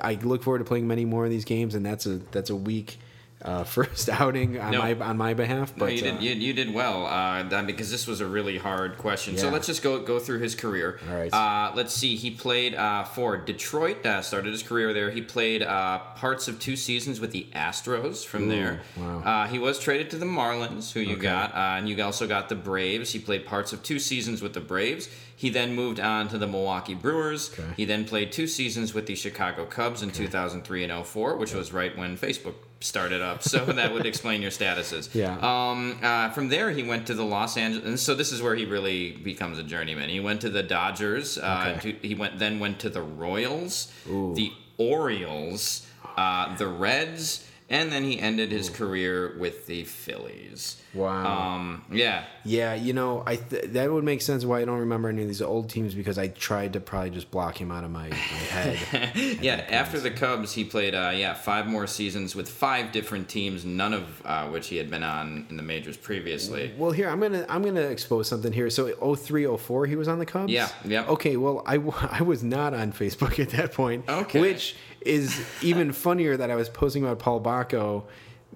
I 0.00 0.10
I 0.12 0.14
look 0.22 0.42
forward 0.44 0.58
to 0.58 0.64
playing 0.64 0.86
many 0.86 1.04
more 1.04 1.24
of 1.24 1.30
these 1.30 1.44
games, 1.44 1.74
and 1.74 1.84
that's 1.84 2.06
a 2.06 2.20
that's 2.30 2.50
a 2.50 2.56
weak 2.56 2.98
uh, 3.44 3.64
first 3.76 4.08
outing 4.08 4.58
on 4.58 4.72
No. 4.72 4.78
my 4.78 4.94
on 4.94 5.16
my 5.16 5.34
behalf. 5.34 5.76
No, 5.76 5.86
But 5.86 5.94
you 5.94 6.00
uh, 6.08 6.12
did. 6.12 6.22
You, 6.22 6.34
you 6.34 6.52
did 6.52 6.72
well 6.72 7.06
uh, 7.06 7.62
because 7.62 7.90
this 7.90 8.06
was 8.06 8.20
a 8.20 8.26
really 8.26 8.58
hard 8.58 8.98
question. 8.98 9.36
So 9.36 9.50
let's 9.50 9.66
just 9.66 9.82
go 9.82 10.00
go 10.00 10.18
through 10.18 10.38
his 10.40 10.54
career. 10.54 10.98
All 11.10 11.16
right. 11.16 11.32
Uh, 11.32 11.72
let's 11.74 11.92
see. 11.92 12.16
He 12.16 12.30
played 12.30 12.74
uh, 12.74 13.04
for 13.04 13.36
Detroit. 13.36 14.04
Uh, 14.06 14.22
started 14.22 14.52
his 14.52 14.62
career 14.62 14.92
there. 14.92 15.10
He 15.10 15.22
played 15.22 15.62
uh, 15.62 15.98
parts 16.16 16.48
of 16.48 16.58
two 16.58 16.76
seasons 16.76 17.20
with 17.20 17.32
the 17.32 17.46
Astros. 17.54 18.24
From 18.24 18.48
there, 18.48 18.82
wow. 18.96 19.18
uh, 19.20 19.46
he 19.48 19.58
was 19.58 19.78
traded 19.78 20.10
to 20.10 20.16
the 20.16 20.26
Marlins, 20.26 20.92
who 20.92 21.00
you 21.00 21.12
Okay. 21.14 21.22
got, 21.22 21.52
uh, 21.54 21.76
and 21.78 21.88
you 21.88 22.02
also 22.02 22.26
got 22.26 22.48
the 22.48 22.54
Braves. 22.54 23.12
He 23.12 23.18
played 23.18 23.44
parts 23.46 23.72
of 23.72 23.82
two 23.82 23.98
seasons 23.98 24.42
with 24.42 24.52
the 24.54 24.60
Braves. 24.60 25.08
He 25.42 25.50
then 25.50 25.74
moved 25.74 25.98
on 25.98 26.28
to 26.28 26.38
the 26.38 26.46
Milwaukee 26.46 26.94
Brewers. 26.94 27.50
Okay. 27.52 27.64
He 27.76 27.84
then 27.84 28.04
played 28.04 28.30
two 28.30 28.46
seasons 28.46 28.94
with 28.94 29.06
the 29.06 29.16
Chicago 29.16 29.64
Cubs 29.66 30.00
in 30.00 30.12
2003 30.12 30.84
and 30.84 31.04
04, 31.04 31.36
which 31.36 31.52
was 31.52 31.72
right 31.72 31.98
when 31.98 32.16
Facebook 32.16 32.54
started 32.78 33.20
up. 33.20 33.42
So 33.42 33.64
that 33.64 33.92
would 33.92 34.06
explain 34.06 34.40
your 34.40 34.52
statuses. 34.52 35.12
Yeah. 35.22 35.36
Um, 35.42 35.98
uh, 36.00 36.30
from 36.30 36.48
there, 36.48 36.70
he 36.70 36.84
went 36.84 37.08
to 37.08 37.14
the 37.14 37.24
Los 37.24 37.56
Angeles, 37.56 37.84
and 37.88 37.98
so 37.98 38.14
this 38.14 38.30
is 38.30 38.40
where 38.40 38.54
he 38.54 38.66
really 38.66 39.10
becomes 39.16 39.58
a 39.58 39.64
journeyman. 39.64 40.08
He 40.10 40.20
went 40.20 40.40
to 40.42 40.48
the 40.48 40.62
Dodgers. 40.62 41.38
Uh, 41.38 41.74
Okay. 41.78 41.92
to, 41.92 42.06
he 42.06 42.14
went 42.14 42.38
then 42.38 42.60
went 42.60 42.78
to 42.78 42.88
the 42.88 43.02
Royals, 43.02 43.90
Ooh. 44.08 44.34
the 44.36 44.52
Orioles, 44.78 45.84
uh, 46.16 46.54
the 46.56 46.68
Reds, 46.68 47.44
and 47.72 47.90
then 47.90 48.04
he 48.04 48.20
ended 48.20 48.52
his 48.52 48.70
career 48.70 49.34
with 49.38 49.66
the 49.66 49.82
Phillies. 49.84 50.80
Wow. 50.94 51.54
Um, 51.54 51.84
yeah. 51.90 52.24
Yeah, 52.44 52.74
you 52.74 52.92
know, 52.92 53.22
I 53.26 53.36
th- 53.36 53.64
that 53.72 53.90
would 53.90 54.04
make 54.04 54.20
sense 54.20 54.44
why 54.44 54.60
I 54.60 54.64
don't 54.66 54.80
remember 54.80 55.08
any 55.08 55.22
of 55.22 55.28
these 55.28 55.40
old 55.40 55.70
teams 55.70 55.94
because 55.94 56.18
I 56.18 56.28
tried 56.28 56.74
to 56.74 56.80
probably 56.80 57.10
just 57.10 57.30
block 57.30 57.58
him 57.58 57.70
out 57.72 57.82
of 57.82 57.90
my, 57.90 58.10
my 58.10 58.14
head. 58.16 59.40
yeah, 59.42 59.64
after 59.70 59.98
the 59.98 60.10
Cubs, 60.10 60.52
he 60.52 60.64
played 60.64 60.94
uh, 60.94 61.12
yeah 61.14 61.32
five 61.34 61.66
more 61.66 61.86
seasons 61.86 62.36
with 62.36 62.48
five 62.48 62.92
different 62.92 63.28
teams, 63.28 63.64
none 63.64 63.94
of 63.94 64.22
uh, 64.26 64.48
which 64.48 64.68
he 64.68 64.76
had 64.76 64.90
been 64.90 65.02
on 65.02 65.46
in 65.48 65.56
the 65.56 65.62
majors 65.62 65.96
previously. 65.96 66.72
Well, 66.76 66.90
here 66.90 67.08
I'm 67.08 67.20
gonna 67.20 67.46
I'm 67.48 67.62
gonna 67.62 67.80
expose 67.80 68.28
something 68.28 68.52
here. 68.52 68.68
So 68.68 69.14
03, 69.16 69.56
04, 69.56 69.86
he 69.86 69.96
was 69.96 70.08
on 70.08 70.18
the 70.18 70.26
Cubs. 70.26 70.52
Yeah, 70.52 70.68
yeah. 70.84 71.06
Okay, 71.06 71.38
well 71.38 71.62
I, 71.64 71.78
w- 71.78 71.94
I 72.10 72.20
was 72.22 72.42
not 72.44 72.74
on 72.74 72.92
Facebook 72.92 73.38
at 73.40 73.48
that 73.50 73.72
point. 73.72 74.04
Okay. 74.08 74.40
which 74.40 74.76
is 75.06 75.40
even 75.62 75.92
funnier 75.92 76.36
that 76.36 76.50
I 76.50 76.56
was 76.56 76.68
posting 76.68 77.02
about 77.02 77.18
Paul 77.18 77.40
Bako 77.40 78.04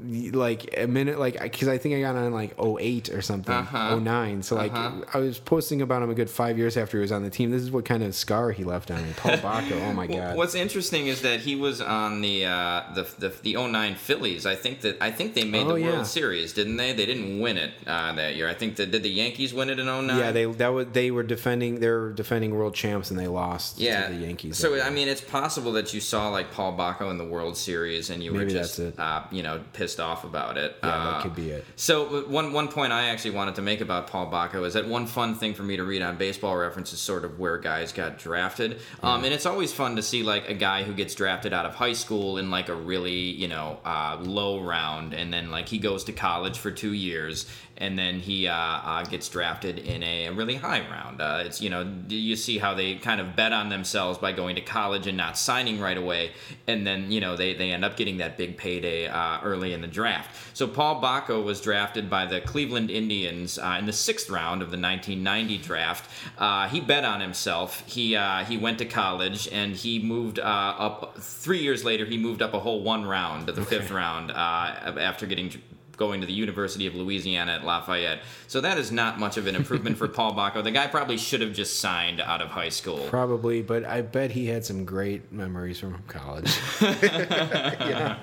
like 0.04 0.74
a 0.76 0.86
minute 0.86 1.18
like 1.18 1.40
because 1.40 1.68
I 1.68 1.78
think 1.78 1.94
I 1.94 2.00
got 2.00 2.16
on 2.16 2.32
like 2.32 2.54
08 2.60 3.10
or 3.10 3.22
something 3.22 3.54
Uh-huh. 3.54 3.96
09 3.98 4.42
so 4.42 4.54
like 4.54 4.72
Uh-huh. 4.72 5.04
I 5.14 5.18
was 5.18 5.38
posting 5.38 5.80
about 5.82 6.02
him 6.02 6.10
a 6.10 6.14
good 6.14 6.28
five 6.28 6.58
years 6.58 6.76
after 6.76 6.98
he 6.98 7.02
was 7.02 7.12
on 7.12 7.22
the 7.22 7.30
team 7.30 7.50
this 7.50 7.62
is 7.62 7.70
what 7.70 7.84
kind 7.84 8.02
of 8.02 8.14
scar 8.14 8.50
he 8.50 8.62
left 8.64 8.90
on 8.90 9.02
me 9.02 9.10
Paul 9.16 9.32
Bako 9.38 9.80
oh 9.88 9.92
my 9.94 10.06
Well, 10.06 10.18
god 10.18 10.36
What's 10.36 10.54
interesting 10.54 11.06
is 11.06 11.22
that 11.22 11.40
he 11.40 11.56
was 11.56 11.80
on 11.80 12.20
the 12.20 12.44
uh, 12.46 12.82
the, 12.94 13.06
the 13.18 13.28
the 13.42 13.54
09 13.56 13.94
Phillies. 13.94 14.44
I 14.46 14.54
think 14.54 14.82
that 14.82 14.98
I 15.00 15.10
think 15.10 15.34
they 15.34 15.44
made 15.44 15.66
Oh, 15.66 15.74
the 15.74 15.80
yeah. 15.80 15.92
World 15.92 16.06
Series, 16.06 16.52
didn't 16.52 16.76
they? 16.76 16.92
They 16.92 17.06
didn't 17.06 17.40
win 17.40 17.56
it 17.56 17.72
uh, 17.86 18.12
that 18.14 18.36
year. 18.36 18.48
I 18.48 18.54
think 18.54 18.76
that 18.76 18.90
did 18.90 19.02
the 19.02 19.08
Yankees 19.10 19.54
win 19.54 19.70
it 19.70 19.78
in 19.78 19.86
09? 19.86 20.18
yeah 20.18 20.30
they 20.32 20.44
that 20.44 20.68
was 20.68 20.86
they 20.92 21.10
were 21.10 21.22
defending 21.22 21.80
they 21.80 21.88
were 21.88 22.12
defending 22.12 22.54
world 22.54 22.74
champs 22.74 23.10
and 23.10 23.18
they 23.18 23.28
lost 23.28 23.78
yeah 23.78 24.08
to 24.08 24.14
the 24.14 24.20
Yankees 24.26 24.58
So 24.58 24.80
I 24.80 24.90
mean, 24.90 25.08
it's 25.08 25.20
possible 25.22 25.72
that 25.72 25.94
you 25.94 26.00
saw 26.00 26.28
like 26.28 26.52
Paul 26.52 26.76
Bako 26.76 27.10
in 27.10 27.18
the 27.18 27.24
World 27.24 27.56
Series 27.56 28.10
and 28.10 28.22
you 28.22 28.34
were 28.34 28.44
just. 28.44 28.78
Uh, 28.78 29.22
you 29.30 29.42
know 29.42 29.60
pissed 29.72 29.85
off 30.00 30.24
about 30.24 30.56
it. 30.58 30.76
Yeah, 30.82 30.88
Uh, 30.88 31.12
that 31.12 31.22
could 31.22 31.34
be 31.34 31.50
it. 31.50 31.64
So 31.76 32.22
one 32.28 32.52
one 32.52 32.68
point 32.68 32.92
I 32.92 33.08
actually 33.08 33.30
wanted 33.32 33.54
to 33.56 33.62
make 33.62 33.80
about 33.80 34.06
Paul 34.08 34.30
Bako 34.30 34.66
is 34.66 34.74
that 34.74 34.86
one 34.88 35.06
fun 35.06 35.34
thing 35.34 35.54
for 35.54 35.62
me 35.62 35.76
to 35.76 35.84
read 35.84 36.02
on 36.02 36.16
Baseball 36.16 36.56
Reference 36.56 36.92
is 36.92 36.98
sort 36.98 37.24
of 37.24 37.38
where 37.38 37.58
guys 37.58 37.92
got 37.92 38.18
drafted, 38.18 38.80
um, 39.02 39.24
and 39.24 39.32
it's 39.32 39.46
always 39.46 39.72
fun 39.72 39.96
to 39.96 40.02
see 40.02 40.22
like 40.22 40.48
a 40.48 40.54
guy 40.54 40.82
who 40.82 40.92
gets 40.92 41.14
drafted 41.14 41.52
out 41.52 41.66
of 41.66 41.74
high 41.74 41.92
school 41.92 42.38
in 42.38 42.50
like 42.50 42.68
a 42.68 42.74
really 42.74 43.12
you 43.12 43.48
know 43.48 43.78
uh, 43.84 44.16
low 44.20 44.60
round, 44.60 45.14
and 45.14 45.32
then 45.32 45.50
like 45.50 45.68
he 45.68 45.78
goes 45.78 46.04
to 46.04 46.12
college 46.12 46.58
for 46.58 46.70
two 46.70 46.92
years, 46.92 47.46
and 47.78 47.98
then 47.98 48.20
he 48.20 48.48
uh, 48.48 48.54
uh, 48.54 49.04
gets 49.04 49.28
drafted 49.28 49.78
in 49.78 50.02
a 50.02 50.30
really 50.30 50.54
high 50.54 50.80
round. 50.90 51.20
Uh, 51.20 51.42
it's 51.44 51.60
you 51.60 51.70
know 51.70 51.86
you 52.08 52.36
see 52.36 52.58
how 52.58 52.74
they 52.74 52.94
kind 52.96 53.20
of 53.20 53.36
bet 53.36 53.52
on 53.52 53.68
themselves 53.68 54.18
by 54.18 54.32
going 54.32 54.56
to 54.56 54.62
college 54.62 55.06
and 55.06 55.16
not 55.16 55.36
signing 55.36 55.80
right 55.80 55.98
away, 55.98 56.32
and 56.66 56.86
then 56.86 57.10
you 57.10 57.20
know 57.20 57.36
they, 57.36 57.54
they 57.54 57.72
end 57.72 57.84
up 57.84 57.96
getting 57.96 58.18
that 58.18 58.38
big 58.38 58.56
payday 58.56 59.06
uh, 59.06 59.40
early 59.42 59.72
in 59.72 59.80
the 59.80 59.86
draft. 59.86 60.34
So 60.54 60.66
Paul 60.66 61.02
Bako 61.02 61.44
was 61.44 61.60
drafted 61.60 62.08
by 62.08 62.26
the 62.26 62.40
Cleveland 62.40 62.90
Indians 62.90 63.58
uh, 63.58 63.76
in 63.78 63.86
the 63.86 63.92
sixth 63.92 64.30
round 64.30 64.62
of 64.62 64.70
the 64.70 64.78
1990 64.78 65.58
draft. 65.58 66.10
Uh, 66.38 66.68
he 66.68 66.80
bet 66.80 67.04
on 67.04 67.20
himself. 67.20 67.82
He 67.86 68.16
uh, 68.16 68.44
he 68.44 68.56
went 68.56 68.78
to 68.78 68.86
college 68.86 69.48
and 69.52 69.74
he 69.74 69.98
moved 69.98 70.38
uh, 70.38 70.42
up. 70.42 71.18
Three 71.18 71.58
years 71.58 71.84
later, 71.84 72.04
he 72.04 72.16
moved 72.16 72.42
up 72.42 72.54
a 72.54 72.60
whole 72.60 72.82
one 72.82 73.04
round 73.04 73.46
to 73.46 73.52
the 73.52 73.64
fifth 73.64 73.90
round 73.90 74.30
uh, 74.30 74.34
after 74.34 75.26
getting 75.26 75.50
going 75.96 76.20
to 76.20 76.26
the 76.26 76.32
University 76.32 76.86
of 76.86 76.94
Louisiana 76.94 77.52
at 77.52 77.64
Lafayette. 77.64 78.20
So 78.46 78.60
that 78.60 78.78
is 78.78 78.92
not 78.92 79.18
much 79.18 79.36
of 79.36 79.46
an 79.46 79.56
improvement 79.56 79.98
for 79.98 80.06
Paul 80.16 80.34
Bako. 80.34 80.62
The 80.62 80.70
guy 80.70 80.86
probably 80.86 81.16
should 81.16 81.40
have 81.40 81.52
just 81.52 81.80
signed 81.80 82.20
out 82.20 82.40
of 82.40 82.48
high 82.48 82.68
school. 82.68 83.06
Probably, 83.08 83.62
but 83.62 83.84
I 83.84 84.02
bet 84.02 84.30
he 84.30 84.46
had 84.46 84.64
some 84.64 84.84
great 84.84 85.32
memories 85.32 85.80
from 85.80 86.02
college. 86.06 86.56
yeah. 86.80 88.18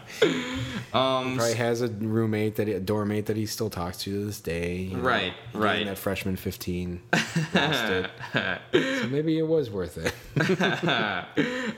Um, 0.93 1.35
Probably 1.35 1.55
has 1.55 1.81
a 1.81 1.87
roommate 1.89 2.55
that 2.55 2.67
he, 2.67 2.73
a 2.73 2.79
dorm 2.79 3.09
mate 3.09 3.25
that 3.25 3.35
he 3.37 3.45
still 3.45 3.69
talks 3.69 3.97
to 3.97 4.13
to 4.13 4.25
this 4.25 4.39
day. 4.39 4.77
you 4.77 4.97
know, 4.97 5.03
Right, 5.03 5.33
right. 5.53 5.85
That 5.85 5.97
freshman 5.97 6.35
fifteen. 6.35 7.01
So 7.53 8.05
maybe 8.73 9.37
it 9.37 9.47
was 9.47 9.69
worth 9.69 9.97
it. 9.97 10.13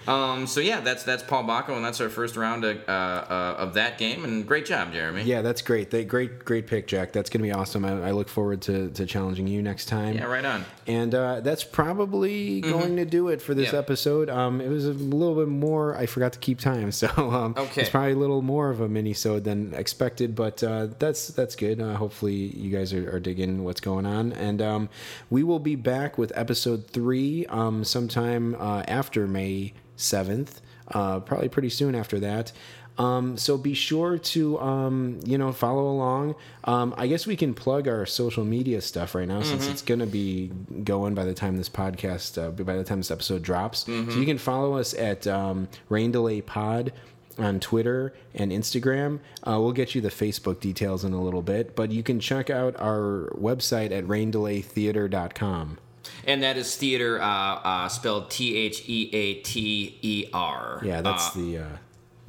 um, 0.08 0.48
so 0.48 0.60
yeah, 0.60 0.82
that's 0.82 1.04
that's 1.04 1.24
Paul 1.24 1.44
Bako, 1.44 1.76
and 1.76 1.86
that's 1.86 2.02
our 2.02 2.10
first 2.10 2.36
round 2.36 2.64
of, 2.66 2.78
uh, 2.88 2.92
uh, 2.92 3.56
of 3.58 3.74
that 3.76 3.98
game. 3.98 4.24
And 4.24 4.46
great 4.46 4.66
job, 4.66 4.94
Jeremy. 4.94 5.24
Yeah, 5.24 5.42
that's 5.42 5.62
great. 5.62 5.85
They, 5.90 6.04
great, 6.06 6.46
great 6.46 6.68
pick, 6.68 6.88
Jack. 6.88 7.12
That's 7.12 7.30
gonna 7.30 7.44
be 7.44 7.52
awesome. 7.52 7.86
I, 7.86 8.08
I 8.08 8.12
look 8.12 8.30
forward 8.30 8.62
to, 8.64 8.90
to 8.92 9.06
challenging 9.06 9.48
you 9.48 9.62
next 9.62 9.86
time. 9.86 10.16
Yeah, 10.16 10.26
right 10.26 10.46
on. 10.46 10.66
And 10.88 11.14
uh, 11.16 11.42
that's 11.42 11.64
probably 11.64 12.62
going 12.62 12.96
to 12.98 13.06
do 13.06 13.30
it 13.30 13.42
for 13.42 13.54
this 13.54 13.68
Mm-hmm. 13.70 13.78
Episode. 13.78 14.30
Um, 14.30 14.62
it 14.62 14.70
was 14.70 14.86
a 14.86 14.94
little 14.94 15.36
bit 15.36 15.48
more. 15.48 15.96
I 15.98 16.06
forgot 16.06 16.34
to 16.34 16.40
keep 16.40 16.60
time, 16.60 16.92
so 16.94 17.08
um, 17.18 17.56
Okay. 17.58 17.82
it's 17.82 17.90
probably 17.90 18.12
a 18.14 18.16
little 18.18 18.42
more 18.42 18.70
of 18.70 18.80
a 18.82 18.88
mini-sode 18.88 19.44
than 19.44 19.74
expected. 19.74 20.36
But 20.36 20.64
uh, 20.64 20.88
that's 21.00 21.30
that's 21.30 21.56
good. 21.56 21.82
Uh, 21.82 21.96
hopefully, 21.96 22.34
you 22.36 22.70
guys 22.70 22.94
are, 22.94 23.16
are 23.16 23.20
digging 23.20 23.64
what's 23.64 23.82
going 23.82 24.06
on. 24.06 24.34
And 24.34 24.62
um, 24.62 24.90
we 25.30 25.44
will 25.44 25.60
be 25.60 25.76
back 25.76 26.18
with 26.18 26.32
episode 26.36 26.88
three 26.88 27.46
um, 27.48 27.84
sometime 27.84 28.56
uh, 28.60 28.84
after 28.88 29.28
May 29.28 29.74
seventh. 29.96 30.62
Uh, 30.90 31.20
probably 31.20 31.50
pretty 31.50 31.70
soon 31.70 31.96
after 31.96 32.20
that. 32.20 32.52
Um, 32.98 33.36
so 33.38 33.58
be 33.58 33.74
sure 33.74 34.18
to 34.18 34.60
um, 34.60 35.20
you 35.26 35.38
know 35.38 35.52
follow 35.52 35.88
along. 35.90 36.36
Um, 36.64 36.94
I 36.98 37.08
guess 37.08 37.28
we 37.28 37.36
can 37.36 37.54
plug 37.54 37.88
our 37.88 38.06
social 38.06 38.46
media 38.46 38.80
stuff 38.82 39.16
right 39.16 39.28
now 39.28 39.42
since 39.42 39.68
it's 39.68 39.82
gonna 39.82 40.06
be 40.06 40.52
going 40.84 41.14
by 41.14 41.26
the 41.26 41.34
time 41.34 41.58
this 41.58 41.68
podcast 41.70 42.42
uh, 42.42 42.52
by 42.52 42.76
the 42.78 42.84
time 42.86 43.00
this 43.00 43.12
episode 43.12 43.42
drops. 43.42 43.80
So 43.86 43.92
you 44.20 44.26
can 44.26 44.38
follow 44.38 44.76
us 44.76 44.94
at 44.94 45.28
um, 45.28 45.68
Rain 45.90 46.12
Delay 46.12 46.40
Pod 46.42 46.94
on 47.38 47.60
Twitter 47.60 48.14
and 48.34 48.50
Instagram. 48.54 49.20
Uh, 49.46 49.60
we'll 49.60 49.74
get 49.74 49.94
you 49.94 50.00
the 50.00 50.08
Facebook 50.10 50.62
details 50.62 51.04
in 51.04 51.12
a 51.12 51.22
little 51.22 51.42
bit, 51.42 51.76
but 51.76 51.92
you 51.92 52.02
can 52.02 52.22
check 52.22 52.50
out 52.50 52.80
our 52.80 53.30
website 53.38 53.92
at 53.92 54.06
raindelaytheater.com. 54.06 55.78
And 56.26 56.44
that 56.44 56.56
is 56.58 56.76
theater 56.76 57.20
uh, 57.22 57.26
uh, 57.26 57.88
spelled 57.90 58.30
T 58.30 58.56
H 58.56 58.84
E 58.88 59.10
A 59.12 59.34
T 59.42 59.98
E 60.02 60.26
R. 60.34 60.80
Yeah, 60.84 61.02
that's 61.02 61.36
Uh, 61.36 61.40
the, 61.40 61.58
uh, 61.58 61.66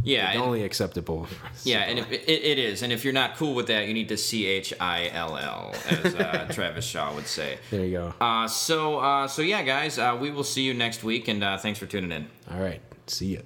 yeah. 0.07 0.31
and- 0.33 0.41
only 0.43 0.63
acceptable. 0.63 1.27
yeah, 1.65 1.81
and 1.81 1.99
if, 1.99 2.11
it, 2.11 2.29
it 2.29 2.59
is. 2.59 2.83
And 2.83 2.93
if 2.93 3.05
you're 3.05 3.13
not 3.13 3.37
cool 3.37 3.55
with 3.55 3.67
that, 3.67 3.87
you 3.89 3.95
need 3.95 4.09
to 4.09 4.17
C 4.17 4.47
H 4.47 4.73
I 4.81 5.09
L 5.13 5.37
L, 5.37 5.75
as 5.89 6.15
uh, 6.15 6.49
Travis 6.53 6.85
Shaw 6.85 7.15
would 7.15 7.27
say. 7.27 7.59
There 7.71 7.85
you 7.85 7.93
go. 7.99 8.15
Uh, 8.21 8.49
so, 8.49 8.99
uh, 8.99 9.29
so 9.29 9.43
yeah, 9.43 9.63
guys, 9.63 9.99
uh, 9.99 10.17
we 10.19 10.31
will 10.31 10.45
see 10.45 10.63
you 10.63 10.75
next 10.75 11.05
week, 11.05 11.29
and 11.29 11.43
uh, 11.45 11.59
thanks 11.59 11.79
for 11.79 11.87
tuning 11.87 12.13
in. 12.13 12.29
All 12.51 12.61
right. 12.61 12.81
See 13.07 13.35
ya. 13.35 13.41